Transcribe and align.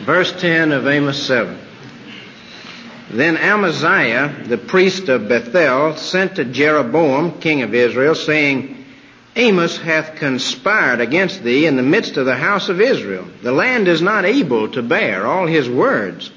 Verse 0.00 0.32
10 0.32 0.72
of 0.72 0.86
Amos 0.86 1.22
7. 1.26 1.58
Then 3.10 3.36
Amaziah, 3.36 4.44
the 4.46 4.56
priest 4.56 5.08
of 5.08 5.28
Bethel, 5.28 5.96
sent 5.96 6.36
to 6.36 6.44
Jeroboam, 6.44 7.40
king 7.40 7.62
of 7.62 7.74
Israel, 7.74 8.14
saying, 8.14 8.86
Amos 9.36 9.76
hath 9.76 10.16
conspired 10.16 11.00
against 11.00 11.42
thee 11.42 11.66
in 11.66 11.76
the 11.76 11.82
midst 11.82 12.16
of 12.16 12.24
the 12.24 12.36
house 12.36 12.68
of 12.68 12.80
Israel. 12.80 13.26
The 13.42 13.52
land 13.52 13.88
is 13.88 14.00
not 14.00 14.24
able 14.24 14.70
to 14.72 14.82
bear 14.82 15.26
all 15.26 15.46
his 15.46 15.68
words. 15.68 16.30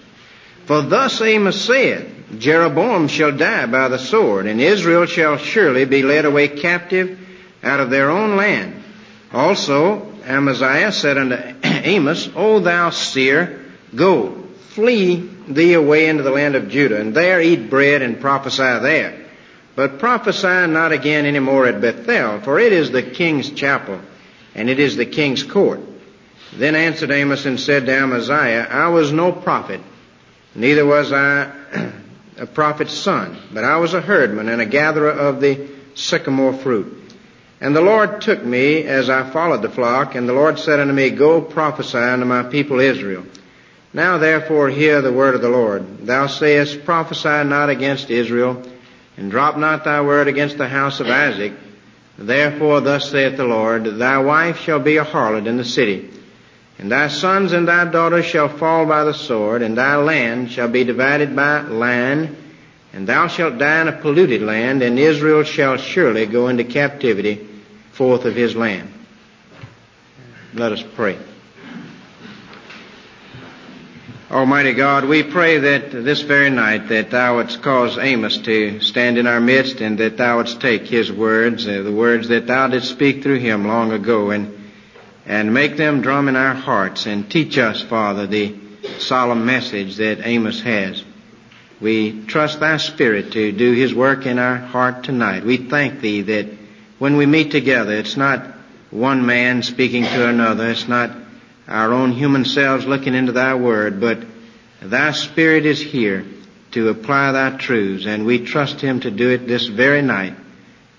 For 0.65 0.81
thus 0.81 1.21
Amos 1.21 1.59
said, 1.61 2.39
Jeroboam 2.39 3.07
shall 3.07 3.31
die 3.31 3.65
by 3.67 3.87
the 3.87 3.99
sword, 3.99 4.45
and 4.45 4.59
Israel 4.59 5.05
shall 5.05 5.37
surely 5.37 5.85
be 5.85 6.03
led 6.03 6.25
away 6.25 6.47
captive 6.49 7.19
out 7.63 7.79
of 7.79 7.89
their 7.89 8.09
own 8.09 8.35
land. 8.35 8.83
Also, 9.31 10.12
Amaziah 10.25 10.91
said 10.91 11.17
unto 11.17 11.37
Amos, 11.63 12.29
O 12.35 12.59
thou 12.59 12.89
seer, 12.89 13.65
go, 13.95 14.43
flee 14.69 15.29
thee 15.47 15.73
away 15.73 16.07
into 16.07 16.23
the 16.23 16.31
land 16.31 16.55
of 16.55 16.69
Judah, 16.69 16.99
and 16.99 17.13
there 17.13 17.41
eat 17.41 17.69
bread 17.69 18.01
and 18.01 18.19
prophesy 18.19 18.79
there. 18.79 19.25
But 19.75 19.99
prophesy 19.99 20.67
not 20.67 20.91
again 20.91 21.25
any 21.25 21.39
more 21.39 21.65
at 21.65 21.81
Bethel, 21.81 22.41
for 22.41 22.59
it 22.59 22.71
is 22.71 22.91
the 22.91 23.03
king's 23.03 23.51
chapel, 23.51 23.99
and 24.55 24.69
it 24.69 24.79
is 24.79 24.95
the 24.95 25.05
king's 25.05 25.43
court. 25.43 25.81
Then 26.53 26.75
answered 26.75 27.11
Amos 27.11 27.45
and 27.45 27.59
said 27.59 27.87
to 27.87 27.91
Amaziah, 27.91 28.67
I 28.69 28.89
was 28.89 29.11
no 29.11 29.31
prophet, 29.31 29.81
neither 30.53 30.85
was 30.85 31.11
I 31.11 31.51
a 32.37 32.45
prophet's 32.45 32.93
son, 32.93 33.37
but 33.51 33.63
I 33.63 33.77
was 33.77 33.93
a 33.93 34.01
herdman 34.01 34.49
and 34.49 34.61
a 34.61 34.65
gatherer 34.65 35.11
of 35.11 35.41
the 35.41 35.67
sycamore 35.95 36.53
fruit. 36.53 37.02
And 37.63 37.73
the 37.73 37.79
Lord 37.81 38.19
took 38.19 38.43
me 38.43 38.83
as 38.83 39.09
I 39.09 39.23
followed 39.23 39.61
the 39.61 39.69
flock, 39.69 40.15
and 40.15 40.27
the 40.27 40.33
Lord 40.33 40.59
said 40.59 40.81
unto 40.81 40.91
me, 40.91 41.11
Go 41.11 41.39
prophesy 41.39 41.97
unto 41.97 42.25
my 42.25 42.43
people 42.43 42.81
Israel. 42.81 43.23
Now 43.93 44.17
therefore 44.17 44.67
hear 44.67 45.01
the 45.01 45.13
word 45.13 45.33
of 45.33 45.41
the 45.41 45.47
Lord. 45.47 46.05
Thou 46.05 46.27
sayest, 46.27 46.83
Prophesy 46.83 47.45
not 47.45 47.69
against 47.69 48.09
Israel, 48.09 48.61
and 49.15 49.31
drop 49.31 49.55
not 49.55 49.85
thy 49.85 50.01
word 50.01 50.27
against 50.27 50.57
the 50.57 50.67
house 50.67 50.99
of 50.99 51.07
Isaac. 51.07 51.53
Therefore 52.17 52.81
thus 52.81 53.09
saith 53.09 53.37
the 53.37 53.45
Lord, 53.45 53.85
Thy 53.85 54.17
wife 54.17 54.59
shall 54.59 54.79
be 54.79 54.97
a 54.97 55.05
harlot 55.05 55.47
in 55.47 55.55
the 55.55 55.63
city, 55.63 56.09
and 56.77 56.91
thy 56.91 57.07
sons 57.07 57.53
and 57.53 57.65
thy 57.65 57.85
daughters 57.85 58.25
shall 58.25 58.49
fall 58.49 58.85
by 58.85 59.05
the 59.05 59.13
sword, 59.13 59.61
and 59.61 59.77
thy 59.77 59.95
land 59.95 60.51
shall 60.51 60.67
be 60.67 60.83
divided 60.83 61.33
by 61.33 61.61
land, 61.61 62.35
and 62.91 63.07
thou 63.07 63.27
shalt 63.27 63.57
die 63.57 63.79
in 63.79 63.87
a 63.87 63.93
polluted 63.93 64.41
land, 64.41 64.83
and 64.83 64.99
Israel 64.99 65.43
shall 65.43 65.77
surely 65.77 66.25
go 66.25 66.49
into 66.49 66.65
captivity 66.65 67.51
forth 67.93 68.25
of 68.25 68.35
his 68.35 68.55
land. 68.55 68.91
Let 70.53 70.71
us 70.71 70.83
pray. 70.95 71.17
Almighty 74.29 74.73
God, 74.73 75.05
we 75.05 75.21
pray 75.21 75.59
that 75.59 75.91
this 75.91 76.21
very 76.21 76.49
night 76.49 76.89
that 76.89 77.11
thou 77.11 77.35
wouldst 77.37 77.61
cause 77.61 77.99
Amos 77.99 78.39
to 78.39 78.79
stand 78.79 79.19
in 79.19 79.27
our 79.27 79.39
midst 79.39 79.79
and 79.79 79.99
that 79.99 80.17
thou 80.17 80.37
wouldst 80.37 80.59
take 80.59 80.87
his 80.87 81.11
words, 81.11 81.67
uh, 81.67 81.83
the 81.83 81.91
words 81.91 82.29
that 82.29 82.47
thou 82.47 82.67
didst 82.67 82.89
speak 82.89 83.21
through 83.21 83.37
him 83.37 83.67
long 83.67 83.91
ago 83.91 84.31
and, 84.31 84.57
and 85.27 85.53
make 85.53 85.77
them 85.77 86.01
drum 86.01 86.29
in 86.29 86.35
our 86.35 86.55
hearts 86.55 87.05
and 87.05 87.29
teach 87.29 87.59
us, 87.59 87.83
Father, 87.83 88.25
the 88.25 88.55
solemn 88.97 89.45
message 89.45 89.97
that 89.97 90.25
Amos 90.25 90.61
has. 90.61 91.03
We 91.79 92.25
trust 92.25 92.59
thy 92.59 92.77
spirit 92.77 93.33
to 93.33 93.51
do 93.51 93.73
his 93.73 93.93
work 93.93 94.25
in 94.25 94.39
our 94.39 94.57
heart 94.57 95.03
tonight. 95.03 95.45
We 95.45 95.57
thank 95.57 95.99
thee 95.99 96.21
that 96.21 96.62
when 97.03 97.17
we 97.17 97.25
meet 97.25 97.51
together, 97.51 97.91
it's 97.91 98.15
not 98.15 98.47
one 98.89 99.25
man 99.25 99.61
speaking 99.61 100.05
to 100.05 100.25
another. 100.29 100.69
It's 100.69 100.87
not 100.87 101.11
our 101.67 101.91
own 101.91 102.13
human 102.13 102.45
selves 102.45 102.85
looking 102.85 103.13
into 103.13 103.33
thy 103.33 103.55
word, 103.55 103.99
but 103.99 104.19
thy 104.81 105.11
spirit 105.11 105.65
is 105.65 105.81
here 105.81 106.23
to 106.71 106.87
apply 106.87 107.33
thy 107.33 107.57
truths, 107.57 108.05
and 108.05 108.25
we 108.25 108.45
trust 108.45 108.79
him 108.79 109.01
to 109.01 109.11
do 109.11 109.31
it 109.31 109.45
this 109.49 109.67
very 109.67 110.01
night. 110.01 110.37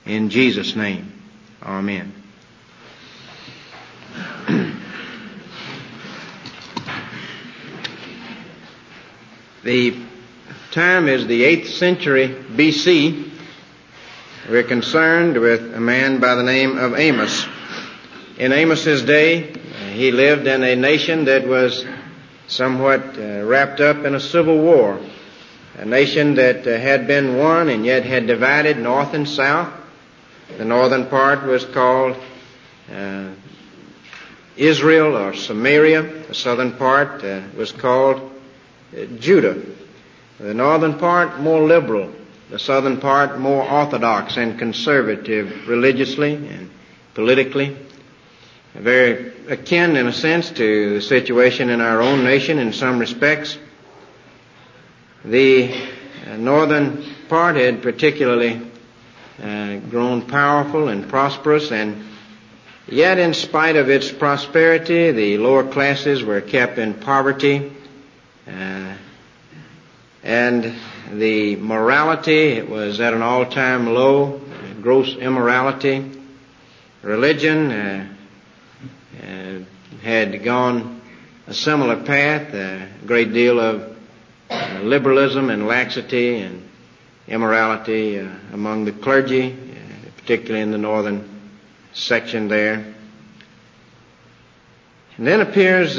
In 0.04 0.28
Jesus' 0.28 0.76
name. 0.76 1.10
Amen. 1.62 2.12
the 9.64 9.97
time 10.70 11.09
is 11.09 11.26
the 11.26 11.44
8th 11.44 11.69
century 11.69 12.28
BC. 12.28 13.34
We're 14.47 14.62
concerned 14.62 15.38
with 15.38 15.75
a 15.75 15.81
man 15.81 16.21
by 16.21 16.34
the 16.34 16.43
name 16.43 16.77
of 16.77 16.99
Amos. 16.99 17.47
In 18.37 18.53
Amos's 18.53 19.03
day, 19.03 19.55
he 19.94 20.10
lived 20.12 20.47
in 20.47 20.62
a 20.62 20.77
nation 20.77 21.25
that 21.25 21.49
was 21.49 21.82
somewhat 22.47 23.16
uh, 23.16 23.43
wrapped 23.43 23.81
up 23.81 24.05
in 24.05 24.15
a 24.15 24.21
civil 24.21 24.59
war, 24.59 25.00
a 25.78 25.87
nation 25.87 26.34
that 26.34 26.66
uh, 26.66 26.78
had 26.78 27.06
been 27.06 27.38
one 27.38 27.71
and 27.71 27.87
yet 27.87 28.05
had 28.05 28.27
divided 28.27 28.77
north 28.77 29.15
and 29.15 29.27
south. 29.27 29.72
The 30.59 30.66
northern 30.66 31.06
part 31.06 31.44
was 31.44 31.65
called 31.65 32.15
uh, 32.94 33.31
Israel 34.59 35.16
or 35.16 35.32
Samaria. 35.32 36.03
The 36.03 36.34
southern 36.34 36.72
part 36.72 37.25
uh, 37.25 37.41
was 37.56 37.72
called 37.72 38.21
uh, 38.94 39.06
Judah. 39.19 39.62
The 40.38 40.53
northern 40.53 40.99
part 40.99 41.41
more 41.41 41.62
liberal, 41.62 42.12
the 42.50 42.59
southern 42.59 43.00
part 43.00 43.38
more 43.38 43.62
orthodox 43.62 44.37
and 44.37 44.59
conservative 44.59 45.69
religiously 45.69 46.34
and 46.34 46.71
politically. 47.15 47.77
Very 48.75 49.32
akin, 49.49 49.97
in 49.97 50.06
a 50.09 50.12
sense, 50.12 50.50
to 50.50 50.94
the 50.94 51.00
situation 51.00 51.71
in 51.71 51.81
our 51.81 52.03
own 52.03 52.25
nation 52.25 52.59
in 52.59 52.72
some 52.72 52.99
respects. 52.99 53.56
The 55.25 55.72
uh, 55.72 56.37
northern 56.37 57.05
part 57.28 57.56
had 57.56 57.82
particularly 57.82 58.61
uh, 59.41 59.76
grown 59.91 60.22
powerful 60.22 60.88
and 60.88 61.09
prosperous, 61.09 61.71
and 61.71 62.05
yet, 62.88 63.19
in 63.19 63.32
spite 63.32 63.76
of 63.76 63.88
its 63.88 64.11
prosperity, 64.11 65.12
the 65.12 65.38
lower 65.38 65.65
classes 65.65 66.25
were 66.25 66.41
kept 66.41 66.78
in 66.78 66.94
poverty. 66.94 67.72
Uh, 68.47 68.94
and 70.25 70.75
the 71.19 71.56
morality 71.56 72.62
was 72.62 73.00
at 73.00 73.14
an 73.14 73.22
all-time 73.22 73.86
low, 73.86 74.41
gross 74.80 75.14
immorality. 75.16 76.10
Religion 77.02 77.70
uh, 77.70 78.08
uh, 79.22 79.58
had 80.02 80.42
gone 80.42 81.00
a 81.47 81.54
similar 81.54 82.02
path, 82.02 82.52
a 82.54 82.88
great 83.06 83.32
deal 83.32 83.60
of 83.60 83.97
uh, 84.50 84.80
liberalism 84.82 85.50
and 85.50 85.66
laxity 85.66 86.38
and 86.38 86.69
immorality 87.28 88.19
uh, 88.19 88.28
among 88.52 88.84
the 88.84 88.92
clergy, 88.92 89.52
uh, 89.52 90.10
particularly 90.16 90.62
in 90.62 90.70
the 90.70 90.78
northern 90.78 91.50
section 91.92 92.48
there. 92.48 92.94
And 95.16 95.26
then 95.26 95.41
appears 95.41 95.96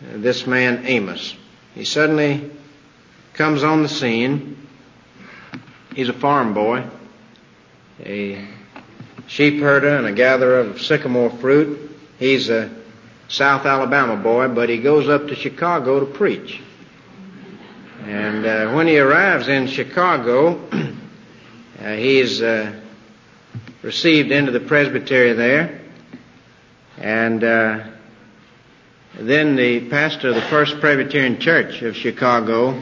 this 0.00 0.46
man 0.46 0.86
Amos. 0.86 1.34
He 1.74 1.84
suddenly 1.84 2.50
comes 3.40 3.64
on 3.64 3.82
the 3.82 3.88
scene. 3.88 4.54
He's 5.94 6.10
a 6.10 6.12
farm 6.12 6.52
boy, 6.52 6.84
a 8.04 8.46
sheep 9.28 9.62
herder 9.62 9.96
and 9.96 10.06
a 10.06 10.12
gatherer 10.12 10.58
of 10.58 10.82
sycamore 10.82 11.30
fruit. 11.30 11.90
He's 12.18 12.50
a 12.50 12.70
South 13.28 13.64
Alabama 13.64 14.18
boy, 14.18 14.48
but 14.48 14.68
he 14.68 14.76
goes 14.76 15.08
up 15.08 15.28
to 15.28 15.34
Chicago 15.34 16.00
to 16.00 16.04
preach. 16.04 16.60
And 18.04 18.44
uh, 18.44 18.72
when 18.74 18.86
he 18.86 18.98
arrives 18.98 19.48
in 19.48 19.68
Chicago, 19.68 20.62
uh, 21.80 21.94
he's 21.94 22.42
uh, 22.42 22.78
received 23.80 24.32
into 24.32 24.52
the 24.52 24.60
presbytery 24.60 25.32
there. 25.32 25.80
And 26.98 27.42
uh, 27.42 27.84
then 29.14 29.56
the 29.56 29.88
pastor 29.88 30.28
of 30.28 30.34
the 30.34 30.42
First 30.42 30.78
Presbyterian 30.80 31.40
Church 31.40 31.80
of 31.80 31.96
Chicago 31.96 32.78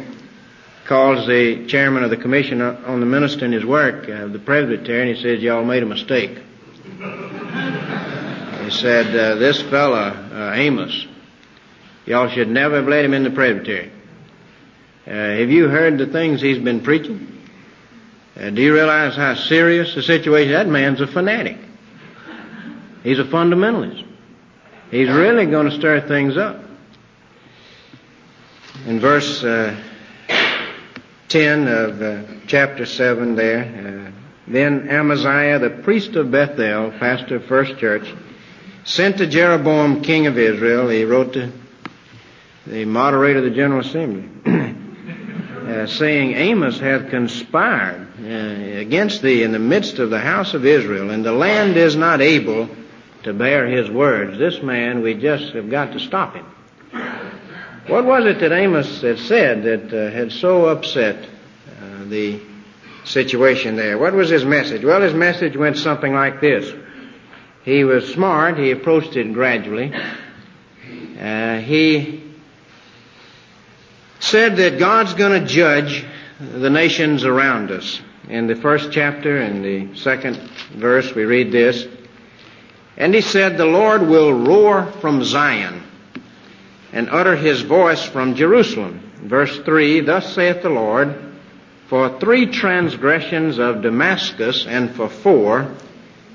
calls 0.89 1.27
the 1.27 1.67
chairman 1.67 2.03
of 2.03 2.09
the 2.09 2.17
commission 2.17 2.63
on 2.63 3.01
the 3.01 3.07
minister 3.07 3.45
and 3.45 3.53
his 3.53 3.65
work, 3.65 4.09
uh, 4.09 4.27
the 4.29 4.39
presbytery, 4.39 5.01
and 5.03 5.15
he 5.15 5.23
says, 5.23 5.43
y'all 5.43 5.63
made 5.63 5.83
a 5.83 5.87
mistake. 5.87 6.31
he 8.65 8.71
said, 8.71 9.15
uh, 9.15 9.35
this 9.35 9.61
fella, 9.63 10.09
uh, 10.33 10.55
Amos, 10.55 11.07
y'all 12.07 12.31
should 12.31 12.49
never 12.49 12.77
have 12.77 12.89
let 12.89 13.05
him 13.05 13.13
in 13.13 13.23
the 13.23 13.31
presbytery. 13.31 13.93
Uh, 15.07 15.11
have 15.11 15.51
you 15.51 15.69
heard 15.69 15.99
the 15.99 16.07
things 16.07 16.41
he's 16.41 16.59
been 16.59 16.81
preaching? 16.81 17.39
Uh, 18.35 18.49
do 18.49 18.63
you 18.63 18.73
realize 18.73 19.15
how 19.15 19.35
serious 19.35 19.95
the 19.95 20.03
situation? 20.03 20.53
That 20.53 20.69
man's 20.69 21.03
a 21.03 21.07
fanatic. 21.07 21.59
He's 23.03 23.19
a 23.19 23.25
fundamentalist. 23.25 24.07
He's 24.91 25.11
really 25.11 25.45
going 25.45 25.69
to 25.69 25.77
stir 25.77 26.09
things 26.09 26.39
up. 26.39 26.63
In 28.87 29.01
verse 29.01 29.45
uh, 29.45 29.85
10 31.29 31.69
of 31.69 32.03
uh, 32.03 32.23
chapter 32.47 32.87
7 32.87 33.37
there. 33.37 33.65
Uh, 33.65 34.19
then 34.47 34.89
Amaziah, 34.89 35.59
the 35.59 35.83
priest 35.83 36.17
of 36.17 36.31
Bethel, 36.31 36.91
pastor 36.99 37.37
of 37.37 37.45
First 37.45 37.79
Church, 37.79 38.13
sent 38.85 39.19
to 39.19 39.27
Jeroboam, 39.27 40.01
king 40.03 40.27
of 40.27 40.39
Israel. 40.39 40.89
He 40.89 41.05
wrote 41.05 41.35
to 41.35 41.53
the 42.67 42.87
moderator 42.87 43.41
of 43.41 43.45
the 43.45 43.51
General 43.51 43.81
Assembly, 43.81 44.29
uh, 45.67 45.87
saying, 45.87 46.33
Amos 46.35 46.81
hath 46.81 47.11
conspired 47.11 48.09
uh, 48.21 48.81
against 48.81 49.21
thee 49.21 49.43
in 49.43 49.53
the 49.53 49.59
midst 49.59 49.99
of 49.99 50.09
the 50.09 50.21
house 50.21 50.55
of 50.55 50.65
Israel, 50.65 51.11
and 51.11 51.25
the 51.25 51.33
land 51.33 51.77
is 51.77 51.95
not 51.95 52.23
able 52.23 52.69
to 53.25 53.35
bear 53.35 53.67
his 53.67 53.91
words. 53.91 54.39
This 54.39 54.63
man, 54.63 55.03
we 55.03 55.15
just 55.15 55.53
have 55.55 55.69
got 55.69 55.93
to 55.93 56.01
stop 56.01 56.35
him. 56.35 56.47
What 57.89 58.05
was 58.05 58.27
it 58.27 58.41
that 58.41 58.53
Amos 58.53 59.01
had 59.01 59.19
said 59.19 59.63
that 59.63 59.95
uh, 59.95 60.11
had 60.11 60.31
so 60.31 60.67
upset 60.67 61.25
uh, 61.25 62.05
the 62.05 62.39
situation 63.05 63.77
there? 63.77 63.97
What 63.97 64.13
was 64.13 64.29
his 64.29 64.45
message? 64.45 64.85
Well, 64.85 65.01
his 65.01 65.15
message 65.15 65.57
went 65.57 65.79
something 65.79 66.13
like 66.13 66.43
this. 66.43 66.71
He 67.65 67.85
was 67.85 68.13
smart. 68.13 68.59
He 68.59 68.73
approached 68.73 69.17
it 69.17 69.33
gradually. 69.33 69.95
Uh, 69.95 71.61
he 71.61 72.23
said 74.21 74.57
that 74.57 74.79
God's 74.79 75.15
going 75.15 75.41
to 75.41 75.47
judge 75.47 76.05
the 76.39 76.69
nations 76.69 77.25
around 77.25 77.71
us. 77.71 78.03
In 78.29 78.49
the 78.49 78.57
first 78.57 78.93
chapter, 78.93 79.41
in 79.41 79.63
the 79.63 79.97
second 79.97 80.37
verse, 80.75 81.15
we 81.15 81.25
read 81.25 81.51
this. 81.51 81.87
And 82.99 83.15
he 83.15 83.23
said, 83.23 83.57
The 83.57 83.65
Lord 83.65 84.03
will 84.03 84.35
roar 84.35 84.93
from 85.01 85.25
Zion 85.25 85.88
and 86.99 87.09
utter 87.11 87.37
his 87.37 87.63
voice 87.63 88.05
from 88.07 88.35
Jerusalem. 88.35 88.99
Verse 89.23 89.57
3 89.61 90.01
Thus 90.01 90.35
saith 90.35 90.63
the 90.63 90.69
Lord, 90.69 91.15
For 91.87 92.19
three 92.19 92.47
transgressions 92.47 93.61
of 93.61 93.83
Damascus 93.83 94.67
and 94.67 94.91
for 94.97 95.09
four, 95.09 95.77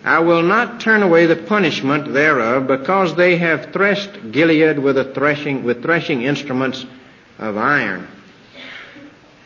I 0.05 0.19
will 0.19 0.41
not 0.41 0.79
turn 0.79 1.03
away 1.03 1.25
the 1.25 1.35
punishment 1.35 2.13
thereof, 2.13 2.67
because 2.67 3.13
they 3.17 3.35
have 3.39 3.73
threshed 3.73 4.31
Gilead 4.31 4.79
with 4.79 4.97
a 4.97 5.13
threshing 5.13 5.65
with 5.65 5.83
threshing 5.83 6.21
instruments 6.21 6.85
of 7.39 7.57
iron. 7.57 8.07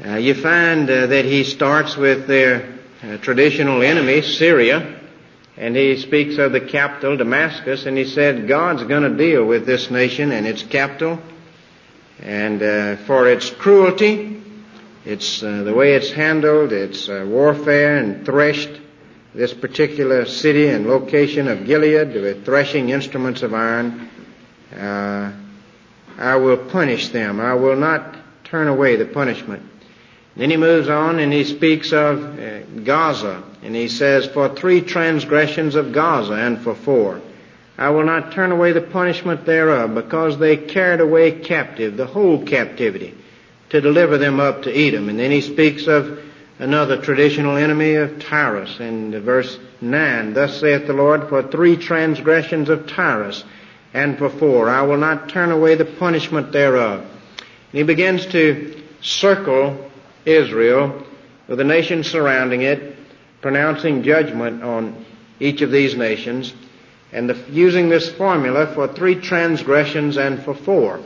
Uh, 0.06 0.18
you 0.18 0.36
find 0.36 0.88
uh, 0.88 1.08
that 1.08 1.26
he 1.26 1.44
starts 1.44 1.98
with 1.98 2.28
their 2.28 2.78
uh, 3.02 3.18
traditional 3.18 3.82
enemy, 3.82 4.22
Syria, 4.22 4.97
and 5.58 5.76
he 5.76 5.98
speaks 5.98 6.38
of 6.38 6.52
the 6.52 6.62
capital, 6.62 7.18
Damascus, 7.18 7.86
and 7.86 7.98
he 7.98 8.06
said 8.06 8.48
God's 8.48 8.84
going 8.84 9.04
to 9.04 9.18
deal 9.18 9.44
with 9.46 9.66
this 9.66 9.90
nation 9.90 10.32
and 10.32 10.46
its 10.46 10.64
capital, 10.64 11.20
and 12.22 12.62
uh, 12.62 12.96
for 13.06 13.28
its 13.28 13.50
cruelty, 13.50 14.44
it's 15.06 15.42
uh, 15.42 15.64
the 15.64 15.74
way 15.74 15.94
it's 15.94 16.12
handled, 16.12 16.72
its 16.72 17.10
uh, 17.10 17.26
warfare 17.28 17.98
and 17.98 18.26
threshed 18.26 18.82
this 19.34 19.54
particular 19.54 20.26
city 20.26 20.68
and 20.68 20.88
location 20.88 21.48
of 21.48 21.66
Gilead 21.66 22.14
with 22.14 22.46
threshing 22.46 22.90
instruments 22.90 23.44
of 23.44 23.54
iron. 23.54 24.10
I 26.18 26.36
will 26.38 26.58
punish 26.58 27.10
them. 27.10 27.40
I 27.40 27.54
will 27.54 27.76
not 27.76 28.16
turn 28.44 28.68
away 28.68 28.96
the 28.96 29.06
punishment. 29.06 29.77
Then 30.38 30.52
he 30.52 30.58
moves 30.58 30.88
on 30.88 31.18
and 31.18 31.34
he 31.34 31.44
speaks 31.44 31.92
of 31.92 32.40
uh, 32.40 32.62
Gaza 32.84 33.44
and 33.64 33.76
he 33.76 33.88
says, 33.88 34.28
for 34.28 34.56
three 34.56 34.82
transgressions 34.82 35.74
of 35.74 35.92
Gaza 35.92 36.34
and 36.34 36.62
for 36.62 36.76
four. 36.76 37.22
I 37.76 37.90
will 37.90 38.06
not 38.06 38.32
turn 38.32 38.52
away 38.52 38.72
the 38.72 38.82
punishment 38.82 39.46
thereof 39.46 39.96
because 39.96 40.38
they 40.38 40.58
carried 40.58 41.02
away 41.02 41.32
captive, 41.32 41.98
the 41.98 42.06
whole 42.06 42.46
captivity, 42.46 43.16
to 43.70 43.82
deliver 43.82 44.20
them 44.20 44.40
up 44.40 44.64
to 44.64 44.74
Edom. 44.74 45.10
And 45.10 45.20
then 45.20 45.32
he 45.32 45.42
speaks 45.42 45.88
of 45.88 46.20
another 46.60 47.02
traditional 47.02 47.58
enemy 47.58 47.96
of 47.96 48.20
Tyrus 48.20 48.80
in 48.80 49.20
verse 49.22 49.60
9. 49.82 50.34
Thus 50.34 50.60
saith 50.60 50.86
the 50.86 50.94
Lord, 50.94 51.30
for 51.30 51.44
three 51.44 51.78
transgressions 51.78 52.70
of 52.70 52.88
Tyrus 52.88 53.44
and 53.94 54.18
for 54.18 54.30
four. 54.30 54.70
I 54.70 54.84
will 54.84 54.98
not 54.98 55.30
turn 55.30 55.52
away 55.52 55.76
the 55.76 55.86
punishment 55.86 56.52
thereof. 56.52 57.02
And 57.02 57.10
he 57.72 57.84
begins 57.84 58.26
to 58.28 58.84
circle 59.02 59.92
Israel 60.28 61.06
with 61.48 61.58
the 61.58 61.64
nations 61.64 62.10
surrounding 62.10 62.62
it, 62.62 62.96
pronouncing 63.42 64.04
judgment 64.04 64.64
on 64.64 65.06
each 65.40 65.62
of 65.62 65.72
these 65.72 65.96
nations, 65.96 66.54
and 67.12 67.30
the, 67.30 67.36
using 67.50 67.90
this 67.90 68.10
formula 68.10 68.68
for 68.74 68.88
three 68.88 69.16
transgressions 69.16 70.18
and 70.18 70.44
for 70.44 70.54
four. 70.54 71.00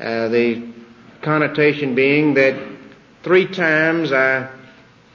Uh, 0.00 0.28
the 0.28 0.66
connotation 1.20 1.94
being 1.94 2.34
that 2.34 2.56
three 3.22 3.46
times 3.46 4.12
I 4.12 4.48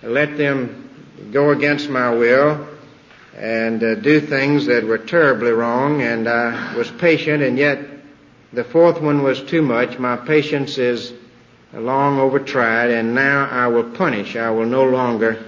let 0.04 0.38
them 0.38 1.30
go 1.32 1.52
against 1.52 1.90
my 1.90 2.14
will, 2.14 2.68
and 3.36 3.84
uh, 3.84 3.96
do 3.96 4.20
things 4.22 4.68
that 4.68 4.84
were 4.84 5.00
terribly 5.00 5.52
wrong, 5.52 6.02
and 6.02 6.28
I 6.28 6.76
was 6.76 6.92
patient, 6.92 7.42
and 7.42 7.58
yet 7.58 7.80
the 8.52 8.64
fourth 8.64 9.02
one 9.02 9.24
was 9.24 9.42
too 9.42 9.64
much. 9.64 9.98
My 9.98 10.18
patience 10.18 10.78
is 10.78 11.12
long 11.82 12.18
overtried, 12.18 13.00
and 13.00 13.16
now 13.16 13.48
I 13.50 13.68
will 13.68 13.92
punish. 13.92 14.36
I 14.36 14.52
will 14.52 14.66
no 14.66 14.84
longer 14.84 15.44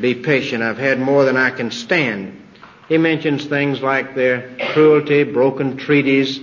be 0.00 0.14
patient. 0.14 0.62
I've 0.62 0.78
had 0.78 1.00
more 1.00 1.24
than 1.24 1.36
I 1.36 1.50
can 1.50 1.70
stand. 1.70 2.42
He 2.88 2.98
mentions 2.98 3.46
things 3.46 3.80
like 3.80 4.14
their 4.14 4.56
cruelty, 4.72 5.24
broken 5.24 5.76
treaties, 5.76 6.38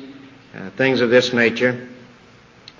uh, 0.55 0.69
things 0.71 0.99
of 1.01 1.09
this 1.09 1.31
nature. 1.31 1.89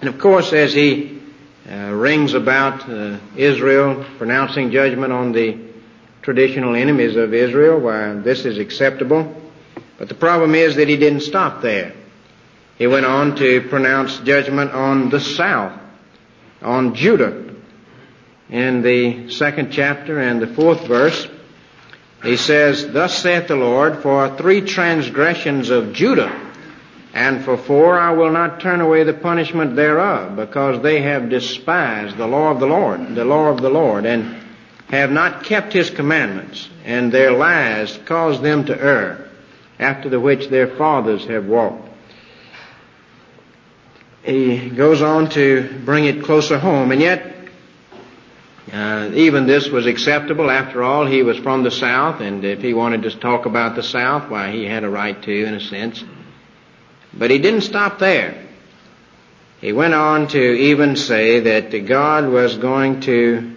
And 0.02 0.10
of 0.10 0.20
course, 0.20 0.52
as 0.52 0.74
he 0.74 1.22
uh, 1.70 1.92
rings 1.94 2.34
about 2.34 2.90
uh, 2.90 3.20
Israel, 3.38 4.06
pronouncing 4.18 4.72
judgment 4.72 5.14
on 5.14 5.32
the 5.32 5.58
traditional 6.22 6.76
enemies 6.76 7.16
of 7.16 7.34
Israel, 7.34 7.80
why 7.80 8.14
this 8.16 8.44
is 8.46 8.58
acceptable. 8.58 9.34
But 9.98 10.10
the 10.10 10.16
problem 10.16 10.56
is 10.56 10.76
that 10.76 10.90
he 10.90 10.98
didn't 10.98 11.22
stop 11.22 11.62
there. 11.62 11.94
He 12.78 12.88
went 12.88 13.06
on 13.06 13.36
to 13.38 13.62
pronounce 13.70 14.18
judgment 14.20 14.72
on 14.72 15.10
the 15.10 15.20
south, 15.20 15.80
on 16.64 16.96
Judah. 16.96 17.52
In 18.50 18.82
the 18.82 19.30
second 19.30 19.72
chapter 19.72 20.20
and 20.20 20.42
the 20.42 20.48
fourth 20.48 20.86
verse, 20.86 21.28
he 22.24 22.38
says, 22.38 22.92
Thus 22.92 23.18
saith 23.18 23.48
the 23.48 23.56
Lord, 23.56 24.02
for 24.02 24.38
three 24.38 24.62
transgressions 24.62 25.70
of 25.70 25.94
Judah, 25.94 26.52
and 27.14 27.44
for 27.44 27.58
four 27.58 28.00
I 28.00 28.12
will 28.12 28.32
not 28.32 28.60
turn 28.60 28.82
away 28.82 29.04
the 29.04 29.14
punishment 29.14 29.76
thereof, 29.76 30.36
because 30.36 30.82
they 30.82 31.02
have 31.02 31.30
despised 31.30 32.18
the 32.18 32.28
law 32.28 32.52
of 32.52 32.60
the 32.60 32.66
Lord, 32.66 33.16
the 33.16 33.26
law 33.26 33.50
of 33.50 33.62
the 33.62 33.70
Lord, 33.70 34.06
and 34.06 34.42
have 34.90 35.12
not 35.12 35.44
kept 35.44 35.74
his 35.74 35.90
commandments, 35.90 36.70
and 36.86 37.12
their 37.12 37.32
lies 37.32 38.00
caused 38.06 38.42
them 38.42 38.66
to 38.66 38.80
err, 38.80 39.30
after 39.80 40.10
the 40.10 40.20
which 40.20 40.48
their 40.50 40.68
fathers 40.68 41.26
have 41.26 41.46
walked. 41.46 41.93
He 44.24 44.70
goes 44.70 45.02
on 45.02 45.30
to 45.32 45.82
bring 45.84 46.06
it 46.06 46.24
closer 46.24 46.58
home, 46.58 46.92
and 46.92 47.02
yet 47.02 47.34
uh, 48.72 49.12
even 49.14 49.46
this 49.46 49.68
was 49.68 49.86
acceptable. 49.86 50.50
After 50.50 50.82
all, 50.82 51.06
he 51.06 51.24
was 51.24 51.38
from 51.38 51.64
the 51.64 51.72
South, 51.72 52.22
and 52.22 52.44
if 52.46 52.62
he 52.62 52.74
wanted 52.74 53.04
to 53.04 53.12
talk 53.12 53.46
about 53.46 53.76
the 53.76 53.84
South, 53.84 54.30
why, 54.30 54.52
he 54.52 54.64
had 54.66 54.86
a 54.86 54.90
right 54.90 55.22
to, 55.22 55.46
in 55.46 55.54
a 55.54 55.60
sense. 55.60 56.04
But 57.14 57.32
he 57.32 57.38
didn't 57.38 57.62
stop 57.62 58.00
there. 58.00 58.48
He 59.60 59.74
went 59.74 59.94
on 59.94 60.28
to 60.30 60.42
even 60.42 60.96
say 60.96 61.42
that 61.42 61.86
God 61.86 62.28
was 62.28 62.58
going 62.58 63.02
to 63.02 63.56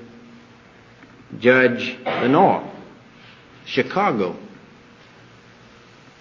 judge 1.39 1.97
the 2.05 2.29
North, 2.29 2.65
Chicago. 3.65 4.37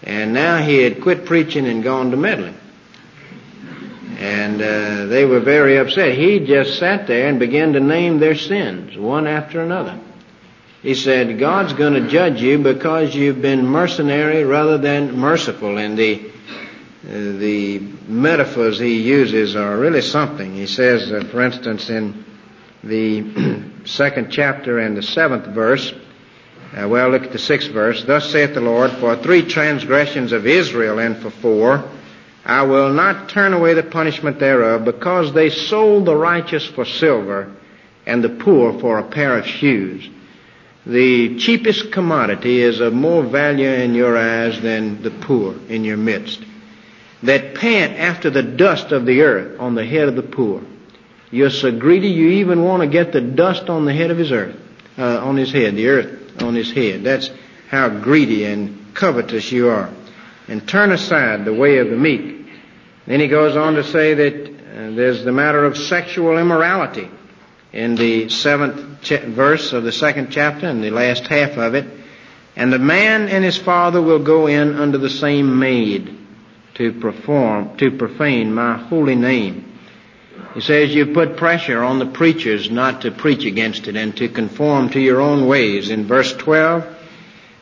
And 0.04 0.34
now 0.34 0.58
he 0.58 0.84
had 0.84 1.02
quit 1.02 1.26
preaching 1.26 1.68
and 1.68 1.84
gone 1.84 2.12
to 2.12 2.18
meddling. 2.18 2.56
And 4.26 4.60
uh, 4.60 5.06
they 5.06 5.24
were 5.24 5.40
very 5.40 5.78
upset. 5.78 6.18
He 6.18 6.40
just 6.40 6.80
sat 6.80 7.06
there 7.06 7.28
and 7.28 7.38
began 7.38 7.74
to 7.74 7.80
name 7.80 8.18
their 8.18 8.34
sins, 8.34 8.98
one 8.98 9.28
after 9.28 9.62
another. 9.62 10.00
He 10.82 10.96
said, 10.96 11.38
God's 11.38 11.74
going 11.74 11.94
to 11.94 12.10
judge 12.10 12.42
you 12.42 12.58
because 12.58 13.14
you've 13.14 13.42
been 13.42 13.68
mercenary 13.68 14.44
rather 14.44 14.80
than 14.80 15.16
merciful. 15.16 15.78
And 15.78 15.96
the, 15.96 16.26
uh, 16.26 17.38
the 17.38 17.80
metaphors 18.08 18.80
he 18.80 19.00
uses 19.04 19.56
are 19.56 19.78
really 19.78 20.02
something. 20.02 20.56
He 20.56 20.66
says, 20.66 21.12
uh, 21.12 21.24
for 21.32 21.42
instance, 21.42 21.92
in 21.92 22.26
the 22.84 23.64
second 23.86 24.32
chapter 24.32 24.80
and 24.80 24.98
the 24.98 25.04
seventh 25.04 25.46
verse. 25.46 25.94
Uh, 26.76 26.88
well, 26.88 27.10
look 27.10 27.26
at 27.26 27.32
the 27.32 27.38
sixth 27.38 27.70
verse. 27.70 28.04
Thus 28.04 28.32
saith 28.32 28.56
the 28.56 28.62
Lord, 28.62 28.90
for 28.94 29.16
three 29.18 29.44
transgressions 29.44 30.32
of 30.32 30.48
Israel 30.48 30.98
and 30.98 31.16
for 31.16 31.30
four, 31.30 31.92
I 32.46 32.64
will 32.64 32.94
not 32.94 33.30
turn 33.30 33.54
away 33.54 33.74
the 33.74 33.84
punishment 33.84 34.40
thereof, 34.40 34.86
because 34.86 35.34
they 35.34 35.50
sold 35.50 36.06
the 36.06 36.16
righteous 36.16 36.66
for 36.66 36.86
silver 36.86 37.52
and 38.06 38.24
the 38.24 38.30
poor 38.30 38.80
for 38.80 39.00
a 39.00 39.04
pair 39.04 39.38
of 39.38 39.48
shoes. 39.48 40.08
The 40.86 41.40
cheapest 41.40 41.92
commodity 41.92 42.62
is 42.62 42.80
of 42.80 42.94
more 42.94 43.24
value 43.24 43.68
in 43.68 43.96
your 43.96 44.16
eyes 44.16 44.62
than 44.62 45.02
the 45.02 45.10
poor 45.10 45.56
in 45.68 45.84
your 45.84 45.98
midst. 45.98 46.46
That 47.24 47.56
pant 47.56 47.98
after 47.98 48.30
the 48.30 48.44
dust 48.44 48.92
of 48.92 49.08
the 49.08 49.22
earth 49.22 49.60
on 49.60 49.74
the 49.74 49.86
head 49.86 50.08
of 50.08 50.16
the 50.16 50.22
poor 50.22 50.62
you're 51.36 51.50
so 51.50 51.72
greedy 51.72 52.08
you 52.08 52.30
even 52.30 52.64
want 52.64 52.82
to 52.82 52.88
get 52.88 53.12
the 53.12 53.20
dust 53.20 53.70
on 53.70 53.84
the 53.84 53.94
head 53.94 54.10
of 54.10 54.18
his 54.18 54.32
earth, 54.32 54.56
uh, 54.98 55.20
on 55.20 55.36
his 55.36 55.52
head, 55.52 55.76
the 55.76 55.88
earth 55.88 56.42
on 56.42 56.56
his 56.56 56.72
head. 56.72 57.04
That's 57.04 57.30
how 57.70 57.90
greedy 57.90 58.46
and 58.46 58.94
covetous 58.94 59.52
you 59.52 59.70
are. 59.70 59.90
And 60.48 60.66
turn 60.66 60.92
aside 60.94 61.44
the 61.44 61.54
way 61.54 61.80
of 61.80 61.90
the 61.90 61.98
meek. 61.98 62.35
Then 63.08 63.20
he 63.20 63.28
goes 63.28 63.56
on 63.56 63.76
to 63.76 63.84
say 63.84 64.14
that 64.16 64.48
uh, 64.48 64.92
there's 64.96 65.24
the 65.24 65.32
matter 65.32 65.64
of 65.64 65.78
sexual 65.78 66.38
immorality 66.38 67.10
in 67.72 67.96
the 67.96 68.30
seventh 68.30 69.02
ch- 69.02 69.20
verse 69.20 69.74
of 69.74 69.84
the 69.84 69.92
second 69.92 70.32
chapter 70.32 70.68
and 70.68 70.84
the 70.84 70.90
last 70.90 71.28
half 71.28 71.58
of 71.58 71.76
it. 71.76 71.86
And 72.56 72.72
the 72.72 72.80
man 72.80 73.28
and 73.28 73.44
his 73.44 73.58
father 73.58 74.02
will 74.02 74.24
go 74.24 74.48
in 74.48 74.76
under 74.76 74.98
the 74.98 75.10
same 75.10 75.60
maid 75.60 76.18
to 76.76 76.94
perform, 76.94 77.78
to 77.78 77.92
profane 77.92 78.54
my 78.54 78.78
holy 78.78 79.16
name. 79.16 79.74
He 80.54 80.62
says 80.62 80.96
you 80.96 81.08
put 81.08 81.38
pressure 81.38 81.84
on 81.84 82.00
the 82.00 82.06
preachers 82.06 82.72
not 82.72 83.02
to 83.02 83.12
preach 83.12 83.46
against 83.46 83.88
it 83.88 83.96
and 83.98 84.16
to 84.18 84.30
conform 84.30 84.90
to 84.92 85.00
your 85.00 85.20
own 85.20 85.48
ways. 85.48 85.90
In 85.90 86.08
verse 86.08 86.34
12 86.34 86.95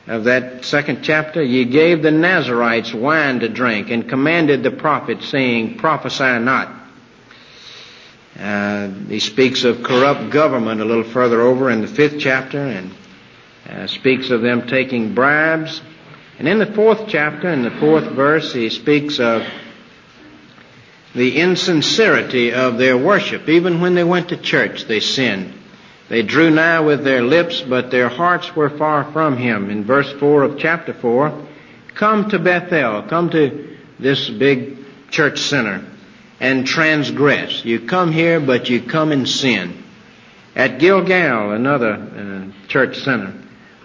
of 0.08 0.26
that 0.26 0.66
second 0.66 1.04
chapter, 1.04 1.42
ye 1.42 1.66
gave 1.66 2.02
the 2.02 2.12
Nazarites 2.12 2.94
wine 2.94 3.40
to 3.40 3.50
drink 3.50 3.90
and 3.90 4.10
commanded 4.10 4.64
the 4.64 4.72
prophets 4.72 5.30
saying, 5.30 5.78
prophesy 5.78 6.40
not. 6.40 6.82
Uh, 8.38 8.90
he 9.08 9.20
speaks 9.20 9.64
of 9.64 9.84
corrupt 9.84 10.32
government 10.32 10.82
a 10.82 10.86
little 10.86 11.04
further 11.04 11.42
over 11.42 11.70
in 11.70 11.82
the 11.82 11.88
fifth 11.88 12.20
chapter 12.20 12.60
and 12.60 12.92
uh, 13.70 13.88
speaks 13.88 14.30
of 14.30 14.42
them 14.42 14.68
taking 14.68 15.14
bribes. 15.14 15.82
And 16.40 16.48
in 16.48 16.60
the 16.60 16.74
fourth 16.74 17.08
chapter, 17.08 17.48
in 17.50 17.62
the 17.62 17.72
fourth 17.72 18.06
verse, 18.06 18.52
he 18.52 18.70
speaks 18.70 19.20
of 19.20 19.44
the 21.16 21.38
insincerity 21.38 22.52
of 22.52 22.78
their 22.78 22.98
worship. 22.98 23.48
Even 23.48 23.80
when 23.80 23.94
they 23.94 24.04
went 24.04 24.30
to 24.30 24.38
church, 24.38 24.86
they 24.86 25.00
sinned. 25.00 25.54
They 26.10 26.22
drew 26.22 26.50
nigh 26.50 26.82
with 26.82 27.04
their 27.04 27.22
lips, 27.22 27.62
but 27.62 27.92
their 27.92 28.10
hearts 28.10 28.56
were 28.56 28.70
far 28.70 29.12
from 29.12 29.38
him. 29.38 29.70
In 29.70 29.84
verse 29.86 30.12
4 30.14 30.44
of 30.44 30.60
chapter 30.60 30.94
4, 30.94 31.48
come 31.96 32.30
to 32.30 32.40
Bethel, 32.40 33.04
come 33.04 33.30
to 33.32 33.78
this 34.00 34.30
big 34.30 34.78
church 35.10 35.40
center 35.40 35.86
and 36.40 36.68
transgress. 36.68 37.64
You 37.64 37.80
come 37.82 38.12
here, 38.12 38.40
but 38.40 38.70
you 38.70 38.82
come 38.82 39.12
in 39.12 39.26
sin. 39.26 39.84
At 40.56 40.80
Gilgal, 40.80 41.52
another 41.52 41.94
uh, 41.94 42.68
church 42.68 43.00
center, 43.00 43.34